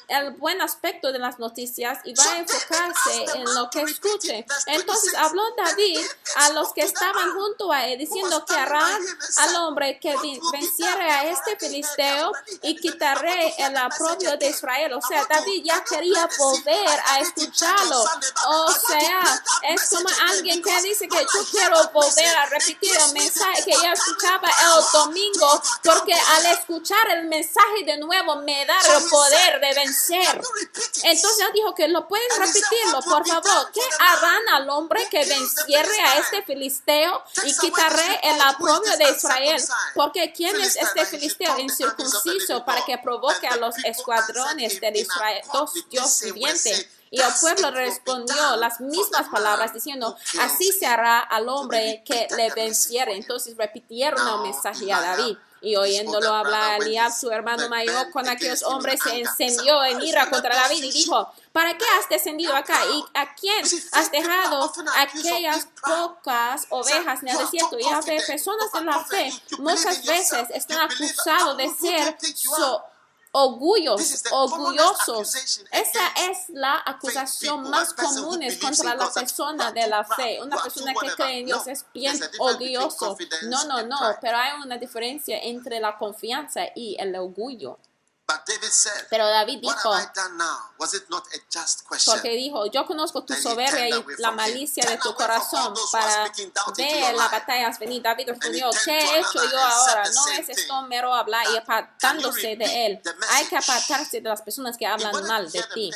el 0.08 0.32
buen 0.32 0.62
aspecto 0.62 1.12
de 1.12 1.20
las 1.20 1.40
noticias 1.40 2.00
y 2.04 2.14
va 2.14 2.24
a 2.24 2.38
enfocarse 2.38 3.26
en 3.36 3.56
lo 3.56 3.70
que 3.70 3.82
escuche. 3.82 4.46
Entonces 4.68 5.14
habló 5.16 5.44
David 5.58 6.00
a 6.36 6.50
los 6.52 6.74
que 6.74 6.82
estaban 6.82 7.34
junto 7.34 7.72
a 7.72 7.86
él 7.88 8.00
diciendo 8.00 8.46
que 8.46 8.56
harán 8.56 9.02
al 9.38 9.56
hombre 9.58 10.00
que 10.00 10.16
venciere 10.52 11.12
a 11.12 11.30
este 11.30 11.58
filisteo 11.58 12.32
y 12.62 12.76
quitaré 12.76 13.54
el 13.58 13.76
aprobio 13.78 14.38
de 14.38 14.50
Israel. 14.50 14.94
O 14.94 15.02
sea, 15.02 15.26
David 15.26 15.64
ya 15.64 15.84
quería 15.84 16.28
volver 16.38 17.00
a 17.08 17.20
escucharlo. 17.20 18.04
O 18.48 18.72
sea, 18.72 19.44
es 19.70 19.90
como 19.90 20.10
alguien 20.30 20.62
que 20.62 20.82
dice 20.82 21.08
que 21.08 21.20
yo 21.20 21.46
quiero 21.52 21.90
volver 21.92 22.36
a 22.36 22.46
repetir 22.48 22.96
el 22.96 23.14
mensaje 23.14 23.64
que 23.64 23.74
ya 23.82 23.94
escuchaba 23.94 24.48
el 24.48 24.84
domingo 24.92 25.62
porque 25.84 26.14
al 26.20 26.46
escuchar 26.48 27.10
el 27.12 27.28
mensaje 27.28 27.84
de 27.86 27.98
nuevo 27.98 28.38
me 28.38 28.66
da 28.66 28.78
el 28.98 29.10
poder 29.10 29.60
de 29.60 29.74
vencer. 29.74 30.42
Entonces 31.04 31.48
dijo 31.54 31.74
que 31.76 31.88
lo 31.88 32.08
pueden 32.08 32.30
repetirlo, 32.38 33.02
por 33.02 33.28
favor. 33.28 33.72
¿Qué 33.74 33.82
harán 34.00 34.50
al 34.54 34.70
hombre 34.70 35.08
que 35.10 35.26
venciere 35.26 36.02
a 36.02 36.18
este 36.18 36.42
filisteo 36.44 37.24
y 37.44 37.56
quitaré 37.58 38.20
el 38.24 38.42
aprobio 38.42 38.98
de 38.98 39.10
Israel? 39.12 39.64
Porque 39.96 40.32
¿quién 40.34 40.60
es 40.62 40.76
este 40.76 41.06
filisteo 41.06 41.58
incircunciso 41.60 42.64
para 42.66 42.84
que 42.86 42.98
provoque 42.98 43.48
a 43.48 43.58
los 43.58 43.76
escuadrones 43.84 44.80
del 44.80 44.98
Israel, 44.98 45.42
Dios 45.90 46.22
viviente? 46.22 46.90
Y 47.12 47.20
el 47.20 47.34
pueblo 47.42 47.72
respondió 47.72 48.56
las 48.58 48.80
mismas 48.80 49.28
palabras 49.30 49.74
diciendo, 49.74 50.16
así 50.40 50.72
se 50.72 50.86
hará 50.86 51.20
al 51.20 51.50
hombre 51.50 52.04
que 52.06 52.28
le 52.36 52.52
venciere. 52.52 53.16
Entonces 53.16 53.58
repitieron 53.58 54.28
el 54.28 54.42
mensaje 54.42 54.92
a 54.94 55.02
David. 55.02 55.38
Y 55.62 55.76
oyéndolo 55.76 56.34
hablar 56.34 56.82
Eliab, 56.82 57.12
su 57.12 57.30
hermano 57.32 57.68
mayor, 57.70 58.12
con 58.12 58.28
aquellos 58.28 58.64
hombres 58.64 59.00
se 59.04 59.20
encendió 59.20 59.84
en 59.86 60.02
ira 60.02 60.30
contra 60.30 60.56
David 60.56 60.84
y 60.84 60.92
dijo, 60.92 61.32
¿para 61.52 61.78
qué 61.78 61.86
has 61.98 62.10
descendido 62.10 62.56
acá? 62.56 62.80
¿Y 62.94 63.04
a 63.14 63.36
quién 63.36 63.66
has 63.92 64.12
dejado 64.12 64.72
aquellas 64.98 65.68
pocas 65.82 66.68
ovejas 66.70 67.22
en 67.22 67.30
el 67.30 67.38
desierto? 67.38 67.78
Y 67.80 67.86
a 67.86 68.00
personas 68.02 68.72
de 68.72 68.82
la 68.82 69.04
fe. 69.04 69.34
muchas 69.60 70.06
veces 70.06 70.48
están 70.54 70.80
acusados 70.80 71.58
de 71.58 71.70
ser 71.70 72.18
so 72.36 72.84
orgullos, 73.32 74.24
orgullosos. 74.32 75.36
Esa 75.72 76.08
es 76.30 76.50
la 76.50 76.82
acusación 76.86 77.70
más 77.70 77.94
común 77.94 78.40
contra 78.62 78.96
la 78.96 79.10
persona 79.12 79.72
de 79.72 79.88
la 79.88 80.04
fe. 80.04 80.42
Una 80.42 80.62
persona 80.62 80.94
que 81.00 81.10
cree 81.12 81.40
en 81.40 81.46
Dios 81.46 81.68
es 81.68 81.86
bien 81.94 82.20
orgulloso. 82.40 83.18
No, 83.44 83.66
no, 83.66 83.84
no, 83.84 83.98
pero 84.22 84.38
hay 84.38 84.62
una 84.64 84.78
diferencia 84.78 85.40
entre 85.40 85.80
la 85.80 85.98
confianza 85.98 86.62
y 86.76 86.96
el 87.00 87.16
orgullo. 87.16 87.78
Pero 89.10 89.28
David 89.28 89.60
dijo, 89.62 89.92
porque 92.06 92.30
dijo, 92.30 92.66
yo 92.68 92.86
conozco 92.86 93.24
tu 93.24 93.34
soberbia 93.34 93.90
y 93.90 94.06
la 94.18 94.32
malicia 94.32 94.86
de 94.86 94.98
tu 94.98 95.14
corazón 95.14 95.74
para 95.92 96.32
ver 96.78 97.16
la 97.16 97.28
batalla 97.28 97.70
venir. 97.80 98.02
David 98.02 98.30
respondió, 98.30 98.70
¿qué 98.86 98.98
he 98.98 99.20
hecho 99.20 99.44
yo 99.52 99.60
ahora? 99.60 100.04
No 100.10 100.28
es 100.30 100.50
esto 100.50 100.82
mero 100.84 101.14
hablar 101.14 101.46
y 101.54 101.58
apartándose 101.58 102.56
de 102.56 102.86
él. 102.86 103.02
Hay 103.32 103.46
que 103.46 103.58
apartarse 103.58 104.22
de 104.22 104.30
las 104.30 104.42
personas 104.42 104.78
que 104.78 104.86
hablan 104.86 105.26
mal 105.28 105.52
de 105.52 105.64
ti. 105.74 105.92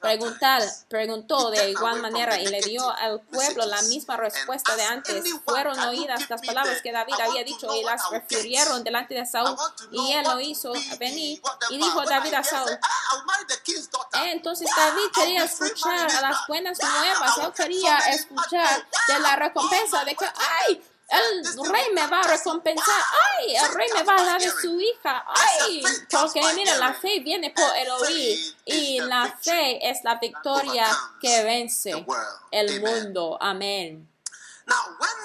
Preguntar, 0.00 0.62
preguntó 0.88 1.50
de 1.50 1.70
igual 1.70 2.00
manera 2.00 2.40
y 2.40 2.46
le 2.46 2.60
dio 2.60 2.88
al 2.88 3.20
pueblo 3.20 3.66
la 3.66 3.82
misma 3.82 4.16
respuesta 4.16 4.76
de 4.76 4.82
antes. 4.84 5.24
Fueron 5.44 5.78
oídas 5.80 6.28
las 6.28 6.42
palabras 6.42 6.80
que 6.82 6.92
David 6.92 7.14
había 7.20 7.44
dicho 7.44 7.74
y 7.74 7.82
las 7.82 8.08
refirieron 8.10 8.84
delante 8.84 9.14
de 9.14 9.26
Saúl 9.26 9.56
y 9.90 10.12
él 10.12 10.24
lo 10.24 10.40
hizo 10.40 10.72
venir 10.98 11.40
y 11.70 11.77
el 11.78 11.86
hijo 11.86 12.02
David 12.04 12.34
a 12.34 12.44
Saúl. 12.44 12.70
Eh, 12.70 14.32
entonces 14.32 14.68
David 14.74 15.10
quería 15.14 15.44
escuchar 15.44 16.10
a 16.10 16.20
las 16.20 16.46
buenas 16.46 16.78
nuevas, 16.78 17.38
él 17.38 17.52
quería 17.52 17.98
escuchar 18.10 18.86
de 19.08 19.20
la 19.20 19.36
recompensa, 19.36 20.04
de 20.04 20.14
que, 20.14 20.24
ay, 20.66 20.82
el 21.08 21.42
rey 21.70 21.92
me 21.94 22.06
va 22.06 22.20
a 22.20 22.22
recompensar. 22.24 23.02
Ay, 23.38 23.56
el 23.56 23.74
rey 23.74 23.88
me 23.94 24.02
va 24.02 24.16
a 24.16 24.24
dar 24.24 24.40
de 24.40 24.50
su 24.50 24.78
hija. 24.78 25.24
Ay, 25.26 25.82
porque 26.10 26.42
mira, 26.54 26.76
la 26.76 26.92
fe 26.92 27.20
viene 27.20 27.50
por 27.50 27.76
el 27.76 27.90
oír. 27.90 28.56
y 28.66 29.00
la 29.00 29.26
fe 29.40 29.88
es 29.88 30.04
la 30.04 30.16
victoria 30.16 30.86
que 31.20 31.44
vence 31.44 32.04
el 32.50 32.80
mundo. 32.82 33.38
Amén. 33.40 34.06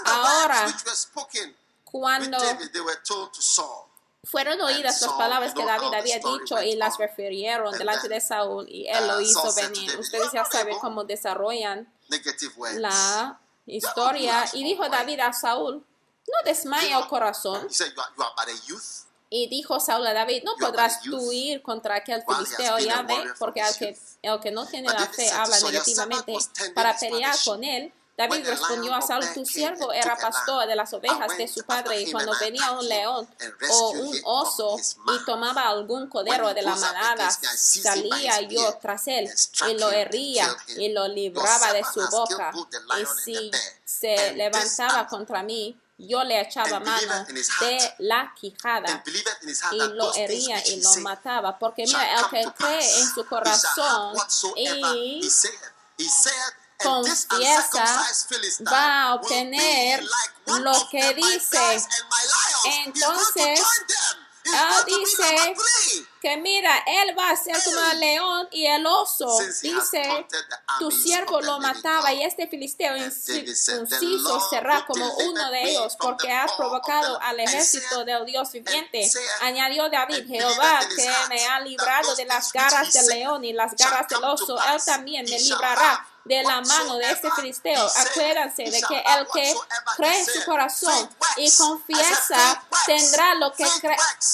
Ahora, 0.05 0.73
cuando 1.83 2.37
fueron 4.25 4.59
oídas 4.61 5.01
las 5.01 5.11
palabras 5.13 5.53
que 5.53 5.65
David 5.65 5.93
había 5.93 6.17
dicho 6.17 6.61
y 6.61 6.75
las 6.75 6.97
refirieron 6.97 7.77
delante 7.77 8.07
de 8.07 8.21
Saúl 8.21 8.65
y 8.69 8.87
él 8.87 9.07
lo 9.07 9.19
hizo 9.19 9.53
venir. 9.53 9.99
Ustedes 9.99 10.31
ya 10.31 10.45
saben 10.45 10.77
cómo 10.79 11.03
desarrollan 11.03 11.91
la 12.77 13.39
historia. 13.65 14.45
Y 14.53 14.63
dijo 14.63 14.87
David 14.87 15.19
a 15.19 15.33
Saúl, 15.33 15.85
no 16.27 16.37
desmaya 16.45 16.99
el 16.99 17.03
oh 17.03 17.09
corazón. 17.09 17.67
Y 19.29 19.47
dijo 19.49 19.79
Saúl 19.79 20.07
a 20.07 20.13
David, 20.13 20.43
no 20.45 20.55
podrás 20.57 21.01
tú 21.01 21.31
ir 21.31 21.61
contra 21.61 21.95
aquel 21.95 22.23
filisteo, 22.25 22.77
ya 22.79 23.01
ve, 23.01 23.25
porque 23.39 23.61
el 23.61 23.75
que, 23.75 23.97
el 24.21 24.39
que 24.39 24.51
no 24.51 24.65
tiene 24.67 24.87
la 24.87 25.07
fe 25.07 25.29
habla 25.31 25.59
negativamente 25.59 26.37
para 26.73 26.97
pelear 26.97 27.35
con 27.43 27.63
él. 27.63 27.91
David 28.15 28.45
respondió 28.45 28.93
a 28.93 29.01
Saúl, 29.01 29.25
tu 29.33 29.43
siervo 29.43 29.91
era 29.91 30.15
pastor 30.15 30.67
de 30.67 30.75
las 30.75 30.93
ovejas 30.93 31.35
de 31.35 31.47
su 31.47 31.63
padre, 31.63 32.01
y 32.01 32.11
cuando 32.11 32.33
venía 32.39 32.71
un 32.71 32.87
león 32.87 33.27
o 33.71 33.89
un 33.89 34.21
oso 34.23 34.77
y 34.77 35.25
tomaba 35.25 35.69
algún 35.69 36.07
cordero 36.07 36.53
de 36.53 36.61
la 36.61 36.75
manada, 36.75 37.29
salía 37.31 38.41
yo 38.41 38.77
tras 38.81 39.07
él 39.07 39.29
y 39.67 39.73
lo 39.79 39.91
herría 39.91 40.55
y 40.77 40.89
lo 40.89 41.07
libraba 41.07 41.73
de 41.73 41.83
su 41.83 42.07
boca. 42.09 42.51
Y 43.01 43.05
si 43.23 43.51
se 43.83 44.33
levantaba 44.33 45.07
contra 45.07 45.41
mí, 45.41 45.79
yo 45.97 46.23
le 46.23 46.41
echaba 46.41 46.79
mano 46.79 47.25
de 47.61 47.93
la 47.99 48.33
quijada 48.39 49.03
y 49.71 49.77
lo 49.77 50.13
hería 50.15 50.63
y 50.67 50.81
lo 50.81 50.95
mataba, 50.97 51.57
porque 51.57 51.85
mira, 51.85 52.19
el 52.19 52.29
que 52.29 52.51
cree 52.53 52.99
en 52.99 53.13
su 53.13 53.25
corazón 53.25 54.15
y 54.55 55.21
confiesa 56.83 58.05
va 58.71 59.03
a 59.03 59.15
obtener 59.15 60.03
lo 60.45 60.89
que 60.89 61.13
dice. 61.13 61.83
Entonces, 62.85 63.59
él 64.45 64.51
ah, 64.55 64.83
dice 64.85 65.55
que 66.21 66.35
mira, 66.37 66.83
él 66.85 67.17
va 67.17 67.29
a 67.29 67.35
ser 67.37 67.55
como 67.63 67.79
el 67.91 67.99
león 67.99 68.47
y 68.51 68.65
el 68.65 68.85
oso. 68.85 69.39
Dice, 69.61 70.27
tu 70.79 70.91
siervo 70.91 71.41
lo 71.41 71.59
mataba 71.59 72.11
y 72.11 72.23
este 72.23 72.47
filisteo 72.47 72.97
inciso 72.97 74.49
será 74.49 74.85
como 74.85 75.05
uno 75.13 75.49
de 75.49 75.71
ellos 75.71 75.95
porque 75.97 76.29
has 76.29 76.51
provocado 76.53 77.19
al 77.21 77.39
ejército 77.39 78.03
del 78.03 78.25
Dios 78.25 78.51
viviente. 78.51 79.09
Añadió 79.41 79.89
David, 79.89 80.27
Jehová 80.27 80.79
que 80.93 81.09
me 81.29 81.45
ha 81.47 81.61
librado 81.61 82.13
de 82.15 82.25
las 82.25 82.51
garras 82.51 82.91
del 82.91 83.07
león 83.07 83.45
y 83.45 83.53
las 83.53 83.73
garras 83.75 84.07
del 84.09 84.23
oso, 84.23 84.57
él 84.73 84.81
también 84.85 85.25
me 85.29 85.39
librará 85.39 86.05
de 86.25 86.41
la 86.43 86.61
mano 86.61 86.97
de 86.97 87.11
este 87.11 87.29
filisteo. 87.31 87.85
Acuérdense 87.85 88.63
de 88.63 88.81
que 88.81 89.03
el 89.17 89.27
que 89.33 89.53
cree 89.97 90.19
en 90.19 90.25
su 90.25 90.45
corazón 90.45 91.09
y 91.37 91.51
confiesa 91.51 92.63
tendrá 92.85 93.35
lo 93.35 93.51
que 93.53 93.65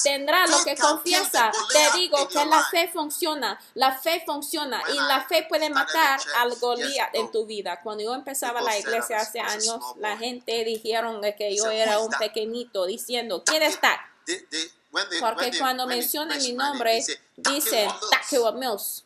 tendrá 0.02 0.46
lo 0.46 0.62
que 0.64 0.76
confiesa. 0.76 1.50
Te 1.72 1.98
digo 1.98 2.28
que 2.28 2.44
la 2.44 2.64
fe 2.64 2.88
funciona, 2.92 3.60
la 3.74 3.92
fe 3.98 4.22
funciona 4.24 4.82
y 4.92 4.96
la 4.96 5.24
fe 5.24 5.46
puede 5.48 5.70
matar 5.70 6.20
al 6.36 6.54
Goliat 6.56 7.14
en 7.14 7.30
tu 7.32 7.46
vida. 7.46 7.80
Cuando 7.82 8.04
yo 8.04 8.14
empezaba 8.14 8.60
la 8.60 8.78
iglesia 8.78 9.18
hace 9.18 9.40
años, 9.40 9.80
la 9.96 10.16
gente 10.16 10.64
dijeron 10.64 11.20
que 11.36 11.56
yo 11.56 11.70
era 11.70 11.98
un 11.98 12.10
pequeñito 12.10 12.86
diciendo, 12.86 13.42
¿quién 13.44 13.62
está? 13.62 14.00
Porque 15.20 15.56
cuando 15.58 15.86
mencionan 15.86 16.38
mi 16.38 16.52
nombre, 16.52 17.04
dicen 17.36 17.90
Mills. 18.54 19.04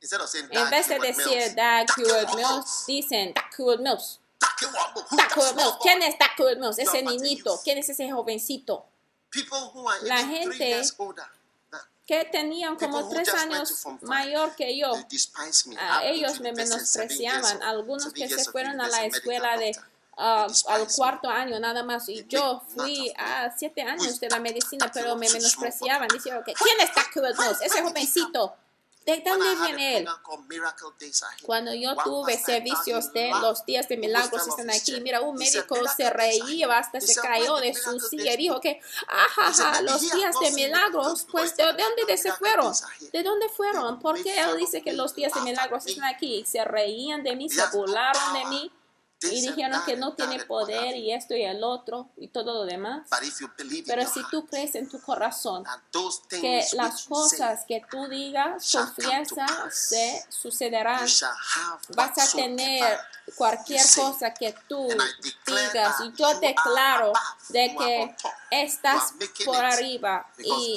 En 0.00 0.70
vez 0.70 0.88
de 0.88 0.98
decir 0.98 1.56
Duckworth 1.56 2.34
Mills, 2.34 2.84
dicen 2.86 3.34
Duckworth 3.34 3.80
Mills. 3.80 4.20
Duckworth 5.10 5.56
Mills. 5.56 5.76
¿Quién 5.82 6.02
es 6.02 6.14
Duckworth 6.18 6.58
Mills? 6.58 6.78
Ese 6.78 7.02
niñito. 7.02 7.60
¿Quién 7.64 7.78
es 7.78 7.88
ese 7.88 8.10
jovencito? 8.10 8.86
La 10.02 10.18
gente 10.18 10.82
que 12.06 12.24
tenían 12.24 12.76
como 12.76 13.08
tres 13.08 13.28
años 13.34 13.84
mayor 14.02 14.56
que 14.56 14.78
yo, 14.78 14.94
a 14.94 15.98
ah, 15.98 16.04
ellos 16.04 16.40
me 16.40 16.52
menospreciaban. 16.52 17.62
Algunos 17.62 18.12
que 18.12 18.28
se 18.28 18.50
fueron 18.50 18.80
a 18.80 18.88
la 18.88 19.04
escuela 19.04 19.56
de 19.56 19.76
Uh, 20.20 20.50
al 20.66 20.88
cuarto 20.96 21.30
año 21.30 21.60
nada 21.60 21.84
más. 21.84 22.08
Y 22.08 22.26
yo 22.28 22.60
fui 22.74 23.14
a 23.16 23.54
siete 23.56 23.82
años 23.82 24.18
de 24.18 24.28
la 24.28 24.40
medicina 24.40 24.90
pero 24.92 25.14
me 25.14 25.30
menospreciaban. 25.30 26.08
Diciendo 26.08 26.42
que 26.44 26.54
quién 26.54 26.80
es 26.80 26.90
Duckworth 26.92 27.38
Mills 27.38 27.62
ese 27.62 27.82
jovencito. 27.82 28.56
They 29.08 29.22
don't 29.22 29.40
live 29.42 29.70
in 29.70 29.78
it. 29.78 30.08
Cuando 31.42 31.72
yo 31.72 31.96
tuve 31.96 32.36
servicios 32.36 33.10
de 33.14 33.30
los 33.40 33.64
días 33.64 33.88
de 33.88 33.96
milagros 33.96 34.46
están 34.46 34.68
aquí, 34.68 35.00
mira, 35.00 35.22
un 35.22 35.34
médico 35.34 35.76
se 35.96 36.10
reía 36.10 36.76
hasta 36.76 37.00
se 37.00 37.18
cayó 37.18 37.56
de 37.56 37.72
su 37.72 37.98
silla 38.00 38.34
y 38.34 38.36
dijo 38.36 38.60
que, 38.60 38.82
ajaja, 39.08 39.80
los 39.80 40.02
días 40.12 40.34
de 40.42 40.50
milagros, 40.50 41.26
pues 41.30 41.56
¿de 41.56 41.64
dónde 41.64 42.18
se 42.18 42.32
fueron? 42.34 42.74
¿De 43.10 43.22
dónde 43.22 43.48
fueron? 43.48 43.98
Porque 43.98 44.38
él 44.38 44.58
dice 44.58 44.82
que 44.82 44.92
los 44.92 45.14
días 45.14 45.32
de 45.32 45.40
milagros 45.40 45.86
están 45.86 46.04
aquí. 46.04 46.44
Se 46.46 46.62
reían 46.66 47.22
de 47.22 47.34
mí, 47.34 47.48
se 47.48 47.66
burlaron 47.68 48.34
de 48.34 48.44
mí 48.44 48.72
y 49.22 49.40
dijeron 49.40 49.82
que 49.84 49.96
no 49.96 50.14
tiene 50.14 50.44
poder 50.44 50.96
y 50.96 51.12
esto 51.12 51.34
y 51.34 51.42
el 51.42 51.64
otro 51.64 52.08
y 52.16 52.28
todo 52.28 52.54
lo 52.54 52.64
demás. 52.64 53.08
Pero 53.86 54.08
si 54.08 54.22
tú 54.30 54.46
crees 54.46 54.74
en 54.76 54.88
tu 54.88 55.00
corazón 55.00 55.64
que 56.30 56.64
las 56.74 57.04
cosas 57.04 57.64
que 57.66 57.84
tú 57.90 58.06
digas, 58.08 58.70
confiesa, 58.70 59.46
se 59.70 60.24
sucederán, 60.28 61.06
vas 61.96 62.18
a 62.18 62.36
tener 62.36 62.98
cualquier 63.34 63.84
cosa 63.94 64.32
que 64.32 64.54
tú 64.68 64.88
digas. 65.46 65.96
Y 66.00 66.12
yo 66.12 66.38
declaro 66.38 67.12
de 67.48 67.74
que 67.76 68.16
estás 68.50 69.14
por 69.44 69.64
arriba 69.64 70.30
y 70.38 70.76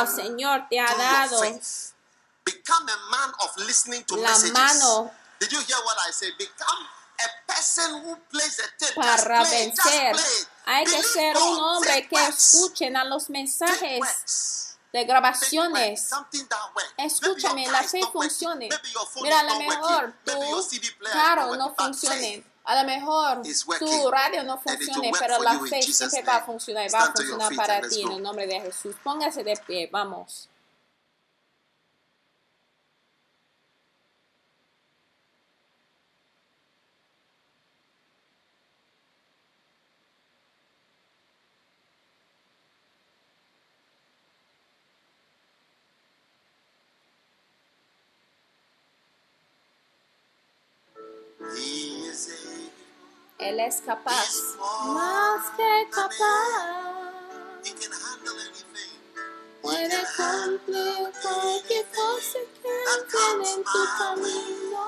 el 0.00 0.08
Señor 0.08 0.66
te 0.68 0.80
ha 0.80 0.94
dado 0.94 1.42
la 4.16 4.38
mano 4.52 5.21
Did 5.42 5.50
you 5.50 5.58
hear 5.58 5.78
what 5.84 5.96
I 6.06 6.12
say? 6.12 6.28
Become 6.38 6.86
a 7.18 7.52
person 7.52 8.00
who 8.04 8.16
plays 8.30 8.56
the 8.56 8.62
tape. 8.78 8.94
Para 8.94 9.42
play, 9.42 9.66
vencer, 9.66 10.14
hay 10.66 10.84
que 10.84 11.02
ser 11.02 11.36
un 11.36 11.58
hombre 11.58 12.06
que 12.06 12.26
escuchen 12.26 12.96
a 12.96 13.02
los 13.02 13.28
mensajes 13.28 14.76
de 14.92 15.04
grabaciones. 15.04 16.08
Escúchame, 16.96 17.66
la 17.72 17.82
fe 17.82 18.02
funcione. 18.12 18.68
Mira, 19.20 19.40
a 19.40 19.42
lo 19.42 19.58
mejor 19.58 20.14
tu 20.24 20.32
claro 21.10 21.56
no 21.56 21.74
funcione. 21.74 22.44
A 22.64 22.80
lo 22.80 22.86
mejor 22.86 23.42
tu 23.80 24.10
radio 24.12 24.44
no 24.44 24.60
funcione, 24.60 25.10
pero 25.18 25.42
la 25.42 25.58
fe 25.58 25.82
siempre 25.82 26.22
va 26.22 26.36
a 26.36 26.44
funcionar. 26.44 26.94
Va 26.94 27.00
a 27.02 27.12
funcionar 27.12 27.52
para 27.56 27.80
ti 27.80 28.02
en 28.02 28.12
el 28.12 28.22
nombre 28.22 28.46
de 28.46 28.60
Jesús. 28.60 28.94
Póngase 29.02 29.42
de 29.42 29.56
pie, 29.66 29.88
vamos. 29.90 30.48
He 51.56 52.08
is 52.08 52.28
able. 52.30 52.70
Él 53.38 53.60
es 53.60 53.80
capaz. 53.82 54.28
He's 54.28 54.56
more 54.58 54.94
Más 54.94 55.50
que 55.56 55.62
than 55.62 55.80
able. 55.80 55.90
capaz. 55.90 57.12
He 57.64 57.72
can 57.72 57.92
handle 57.92 58.38
anything. 58.40 58.98
Puede 59.62 60.00
cumplir 60.16 61.12
cualquier 61.22 61.86
cosa 61.86 62.38
que 62.62 62.72
viene 63.12 63.50
en 63.52 63.62
tu 63.64 63.80
camino. 63.98 64.86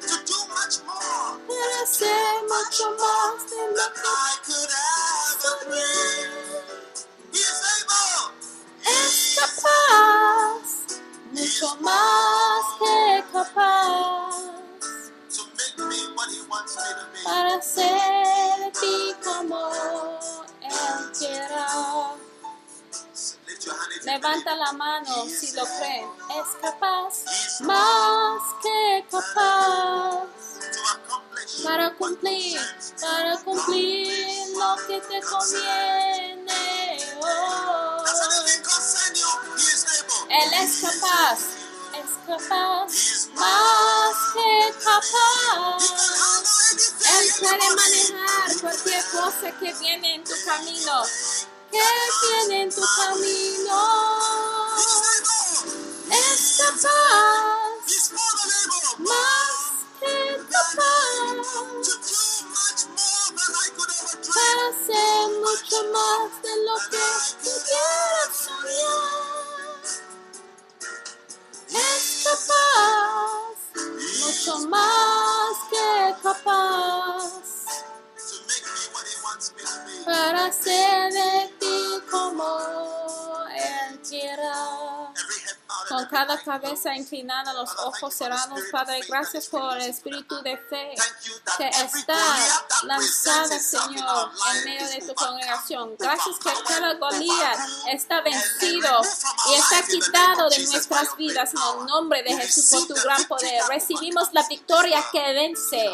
to 0.00 0.14
do 0.26 0.38
much 0.48 0.76
more 0.86 1.32
para 1.48 1.76
hacer 1.82 2.34
mucho 2.48 2.86
más 2.98 3.38
de 3.50 3.60
lo 3.76 3.86
than 3.94 4.34
que 4.44 4.52
Levanta 24.22 24.54
la 24.54 24.72
mano 24.74 25.26
si 25.26 25.50
lo 25.50 25.64
creen. 25.64 26.08
Es 26.30 26.46
capaz, 26.60 27.24
más 27.62 28.40
que 28.62 29.04
capaz. 29.10 30.28
para 31.64 31.92
cumplir, 31.94 32.60
para 33.00 33.36
cumplir 33.38 34.48
lo 34.56 34.76
que 34.86 35.00
te 35.00 35.20
conviene. 35.22 36.98
Oh. 37.20 38.04
Él 40.28 40.52
es 40.54 40.80
capaz, 40.82 41.38
es 41.98 42.12
capaz, 42.24 42.86
más 43.34 44.16
que 44.34 44.72
capaz. 44.84 45.82
Él 47.18 47.32
puede 47.40 47.74
manejar 47.74 48.60
cualquier 48.60 49.04
cosa 49.06 49.50
que 49.58 49.74
viene 49.80 50.14
en 50.14 50.24
tu 50.24 50.34
camino, 50.46 51.02
que 51.72 51.88
viene 52.22 52.62
en 52.64 52.70
tu 52.70 52.82
camino. 52.82 53.80
He 54.76 54.82
is 54.82 55.02
able. 55.16 55.72
Es 56.12 56.40
capaz, 56.58 57.86
He's 57.88 58.12
more 58.12 58.36
than 58.38 58.50
able. 58.62 59.10
más 59.10 59.56
que 60.00 60.14
capaz. 60.52 61.48
to 61.84 61.92
do 62.06 62.20
much 62.52 62.82
more 62.96 63.28
than 63.38 63.52
I 63.56 63.68
could 63.76 63.92
ever 64.00 64.16
dream. 64.22 64.34
para 64.34 64.62
hacer 64.70 65.20
mucho 65.46 65.78
más 65.96 66.28
de 66.42 66.52
lo 66.66 66.76
que 66.90 67.06
pudieras 67.42 68.32
soñar. 68.44 69.82
Es 71.70 72.04
capaz, 72.24 73.56
mucho 74.20 74.54
más 74.68 75.56
que 75.70 75.88
capaz, 76.22 77.42
to 78.16 78.36
make 78.48 78.66
me 78.74 78.82
what 78.92 79.06
he 79.08 79.16
wants 79.24 79.52
me 79.56 79.62
to 79.62 79.76
be. 79.86 80.04
para 80.04 80.46
hacer 80.46 81.12
de 81.12 81.54
ti 81.60 81.61
como 82.10 82.58
Él 83.54 84.00
quiera. 84.08 85.12
Con 85.88 86.06
cada 86.06 86.40
cabeza 86.42 86.94
inclinada, 86.94 87.52
los 87.52 87.70
ojos 87.78 88.14
cerrados, 88.14 88.60
Padre, 88.70 89.00
gracias 89.06 89.46
por 89.48 89.76
el 89.76 89.90
espíritu 89.90 90.40
de 90.42 90.56
fe 90.56 90.94
que 91.58 91.68
está 91.68 92.16
lanzada, 92.84 93.58
Señor, 93.58 94.30
en 94.54 94.64
medio 94.64 94.88
de 94.88 95.06
tu 95.06 95.14
congregación. 95.14 95.94
Gracias 95.98 96.36
que 96.38 96.50
cada 96.66 96.94
Goliat 96.94 97.58
está 97.90 98.20
vencido 98.22 99.00
y 99.50 99.54
está 99.54 99.82
quitado 99.86 100.48
de 100.48 100.64
nuestras 100.66 101.16
vidas 101.16 101.52
en 101.52 101.80
el 101.80 101.86
nombre 101.86 102.22
de 102.22 102.36
Jesús 102.36 102.70
por 102.70 102.96
tu 102.96 103.02
gran 103.02 103.24
poder. 103.24 103.62
Recibimos 103.68 104.32
la 104.32 104.46
victoria 104.48 105.04
que 105.12 105.32
vence 105.32 105.90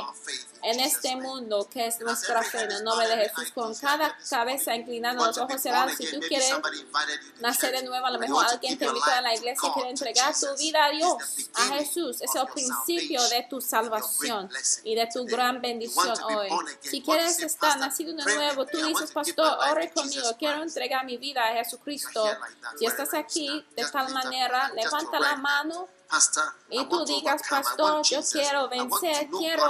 en 0.70 0.80
este 0.80 1.16
mundo 1.16 1.68
que 1.70 1.86
es 1.86 2.00
nuestra 2.00 2.42
fe 2.42 2.62
en 2.62 2.72
el 2.72 2.84
nombre 2.84 3.08
de 3.08 3.28
Jesús. 3.28 3.52
Con 3.52 3.74
cada 3.74 4.16
cabeza 4.28 4.74
inclinada, 4.74 5.26
los 5.26 5.38
ojos 5.38 5.60
cerrados, 5.60 5.96
si 5.96 6.10
tú 6.10 6.20
quieres 6.20 6.52
nacer 7.40 7.72
de 7.72 7.82
nuevo, 7.82 8.04
a 8.04 8.10
lo 8.10 8.18
mejor 8.18 8.44
alguien 8.46 8.78
te 8.78 8.86
invitó 8.86 9.10
a 9.10 9.20
la 9.20 9.34
iglesia 9.34 9.68
y 9.68 9.72
quiere 9.72 9.90
entregar 9.90 10.34
tu 10.38 10.46
vida 10.58 10.84
a 10.84 10.90
Dios, 10.90 11.50
a 11.54 11.62
Jesús. 11.74 12.20
Es 12.20 12.34
el 12.34 12.46
principio 12.48 13.22
de 13.28 13.46
tu 13.48 13.60
salvación 13.60 14.50
y 14.84 14.94
de 14.94 15.08
tu 15.12 15.24
gran 15.24 15.60
bendición 15.60 16.14
hoy. 16.24 16.48
Si 16.80 17.00
quieres 17.02 17.40
estar 17.40 17.78
nacido 17.78 18.14
de 18.14 18.34
nuevo, 18.34 18.66
tú 18.66 18.78
dices, 18.84 19.10
pastor, 19.12 19.58
ore 19.70 19.90
conmigo, 19.90 20.36
quiero 20.38 20.62
entregar 20.62 21.04
mi 21.04 21.16
vida 21.16 21.46
a 21.46 21.54
Jesucristo. 21.54 22.24
Si 22.78 22.86
estás 22.86 23.14
aquí 23.14 23.64
de 23.74 23.84
tal 23.90 24.12
manera, 24.12 24.70
levanta 24.74 25.18
la 25.18 25.36
mano 25.36 25.88
y 26.70 26.84
tú 26.86 27.04
digas, 27.04 27.42
pastor, 27.48 28.02
yo 28.02 28.20
quiero 28.22 28.68
vencer, 28.68 29.28
quiero 29.30 29.64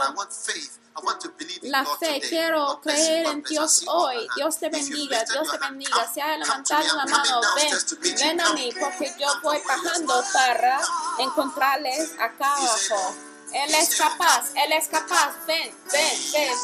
la 1.62 1.84
fe, 1.84 2.20
quiero 2.20 2.80
creer 2.80 3.26
en 3.26 3.42
Dios 3.42 3.84
hoy. 3.86 4.26
Dios 4.36 4.58
te 4.58 4.68
bendiga, 4.68 5.24
Dios 5.24 5.50
te 5.50 5.58
bendiga. 5.58 6.12
Si 6.12 6.20
hay 6.20 6.38
levantado 6.38 6.96
la 6.96 7.06
mano, 7.06 7.40
ven, 7.56 8.16
ven 8.18 8.40
a 8.40 8.52
mí, 8.54 8.70
porque 8.78 9.14
yo 9.18 9.28
voy 9.42 9.58
bajando 9.66 10.22
para 10.32 10.80
encontrarles 11.18 12.12
acá 12.18 12.54
abajo. 12.54 13.14
Él 13.52 13.74
es 13.74 13.96
capaz, 13.96 14.50
Él 14.54 14.72
es 14.72 14.88
capaz, 14.88 15.32
ven, 15.46 15.74
ven, 15.90 16.32
ven. 16.32 16.58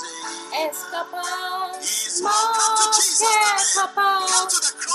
Es 0.68 0.78
capaz, 0.90 2.20
más 2.20 3.18
que 3.18 3.80
capaz. 3.80 4.48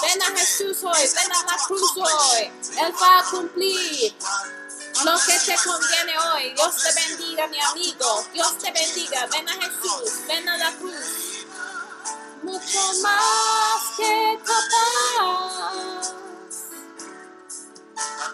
Ven 0.04 0.22
a 0.22 0.38
Jesús 0.38 0.84
hoy, 0.84 1.10
ven 1.16 1.32
a 1.32 1.52
la 1.52 1.58
cruz 1.66 1.98
hoy. 1.98 2.52
Él 2.78 2.94
va 3.02 3.20
a 3.20 3.24
cumplir 3.32 4.16
lo 5.06 5.14
que 5.26 5.40
te 5.40 5.56
conviene 5.64 6.20
hoy. 6.20 6.54
Dios 6.54 6.76
te 6.76 6.94
bendiga, 7.08 7.48
mi 7.48 7.60
amigo. 7.60 8.26
Dios 8.34 8.58
te 8.58 8.72
bendiga. 8.72 9.28
Ven 9.28 9.50
a 9.50 9.54
Jesús, 9.54 10.28
ven 10.28 10.50
a 10.50 10.58
la 10.58 10.72
cruz. 10.74 11.46
Mucho 12.44 12.94
más 13.02 13.82
que 13.98 14.40
capaz. 14.46 16.19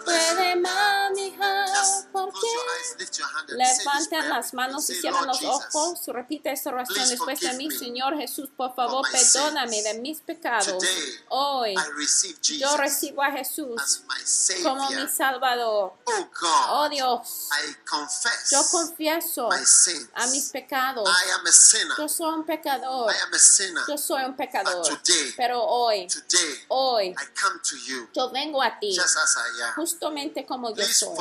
Puede 0.04 0.56
manejar 0.56 1.68
porque 2.12 2.46
levanten 3.48 4.28
las 4.28 4.54
manos 4.54 4.88
y 4.90 4.94
cierran 4.94 5.26
los 5.26 5.42
ojos. 5.42 6.00
Repite 6.06 6.52
esta 6.52 6.70
oración 6.70 7.08
después 7.08 7.40
de 7.40 7.52
mí, 7.54 7.70
Señor 7.70 8.16
Jesús. 8.16 8.48
Por 8.56 8.74
favor, 8.74 9.04
perdóname 9.10 9.82
de 9.82 9.94
mis 10.00 10.20
pecados. 10.20 10.82
Hoy 11.28 11.74
yo 12.58 12.76
recibo 12.76 13.22
a 13.22 13.32
Jesús 13.32 14.02
como 14.62 14.90
mi 14.90 15.08
Salvador. 15.08 15.94
Oh 16.04 16.30
Oh 16.68 16.88
Dios, 16.88 17.48
yo 18.50 18.62
confieso 18.70 19.48
a 19.50 20.26
mis 20.28 20.50
pecados. 20.50 21.08
Yo 21.98 22.08
soy 22.08 22.34
un 22.34 22.44
pecador. 22.44 23.12
Yo 23.88 23.98
soy 23.98 24.24
un 24.24 24.36
pecador. 24.36 24.86
Pero 25.36 25.62
hoy, 25.64 26.06
hoy, 26.68 27.08
I 27.08 27.14
come 27.40 27.60
to 27.62 27.76
you 27.76 28.08
yo 28.14 28.30
vengo 28.30 28.62
a 28.62 28.78
ti 28.78 28.96
justamente 29.74 30.44
como 30.46 30.74
yo 30.74 30.84
soy. 30.84 31.16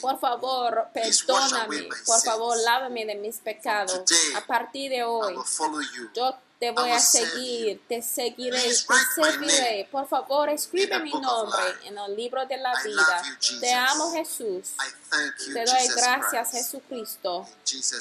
Por 0.00 0.18
favor, 0.18 0.88
perdóname. 0.92 1.88
Por 2.06 2.20
favor, 2.20 2.56
lávame 2.58 3.06
de 3.06 3.14
mis 3.16 3.36
pecados. 3.38 4.00
A 4.36 4.46
partir 4.46 4.90
de 4.90 5.04
hoy, 5.04 5.34
yo 6.14 6.36
te 6.60 6.70
voy 6.72 6.90
a 6.90 7.00
seguir, 7.00 7.80
te 7.88 8.02
seguiré, 8.02 8.60
te 8.60 8.74
serviré. 9.14 9.88
Por 9.90 10.06
favor, 10.06 10.50
escribe 10.50 10.98
mi 11.00 11.10
nombre 11.10 11.62
en 11.84 11.96
el 11.96 12.14
libro 12.14 12.44
de 12.44 12.58
la 12.58 12.74
vida. 12.84 13.22
Te 13.60 13.72
amo, 13.72 14.12
Jesús. 14.12 14.74
Te 15.54 15.64
doy 15.64 15.88
gracias. 15.96 16.50
Jesucristo. 16.50 17.48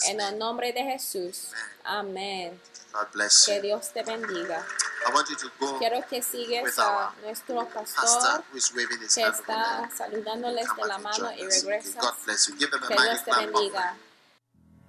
En 0.07 0.19
el 0.19 0.37
nombre 0.37 0.73
de 0.73 0.83
Jesús. 0.83 1.51
Amén. 1.85 2.59
Que. 3.45 3.61
Dios 3.61 3.93
te 3.93 4.03
bendiga. 4.03 4.65
I 5.07 5.13
want 5.13 5.29
you 5.29 5.37
to 5.37 5.49
go 5.57 5.77
Quiero 5.77 6.05
que 6.09 6.17
with 6.19 6.79
a 6.79 7.13
nuestro 7.23 7.65
pastor 7.69 8.43
que 9.13 9.21
está 9.23 9.89
saludándoles 9.95 10.67
de 10.75 10.85
la 10.85 10.97
mano 10.97 11.31
y 11.31 11.43
regresa. 11.43 12.01
Que 12.25 12.95
Dios 12.95 13.23
te 13.23 13.35
bendiga. 13.35 13.95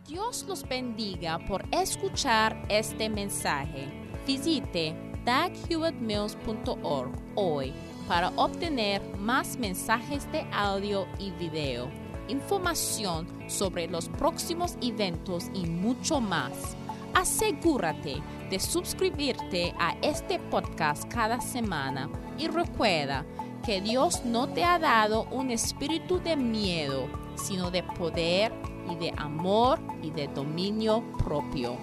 Dios 0.07 0.45
los 0.49 0.67
bendiga 0.69 1.39
por 1.47 1.65
escuchar 1.71 2.61
este 2.69 3.09
mensaje. 3.09 3.87
Visite 4.27 4.97
daghewittmills.org 5.25 7.13
hoy 7.37 7.73
para 8.09 8.31
obtener 8.37 9.03
más 9.19 9.57
mensajes 9.59 10.31
de 10.33 10.45
audio 10.53 11.07
y 11.19 11.31
video, 11.33 11.89
información 12.29 13.29
sobre 13.49 13.87
los 13.87 14.09
próximos 14.09 14.77
eventos 14.83 15.47
y 15.55 15.67
mucho 15.67 16.21
más. 16.21 16.77
Asegúrate 17.15 18.23
de 18.51 18.59
suscribirte 18.59 19.75
a 19.79 19.97
este 20.03 20.39
podcast 20.39 21.05
cada 21.13 21.41
semana 21.41 22.09
y 22.39 22.49
recuerda 22.49 23.25
que 23.65 23.81
Dios 23.81 24.25
no 24.25 24.49
te 24.49 24.65
ha 24.65 24.79
dado 24.79 25.25
un 25.31 25.51
espíritu 25.51 26.19
de 26.21 26.37
miedo, 26.37 27.07
sino 27.37 27.71
de 27.71 27.83
poder 27.83 28.53
y 28.89 28.97
de 28.97 29.13
amor 29.17 29.79
y 30.03 30.11
de 30.11 30.29
dominio 30.29 31.03
propio. 31.19 31.77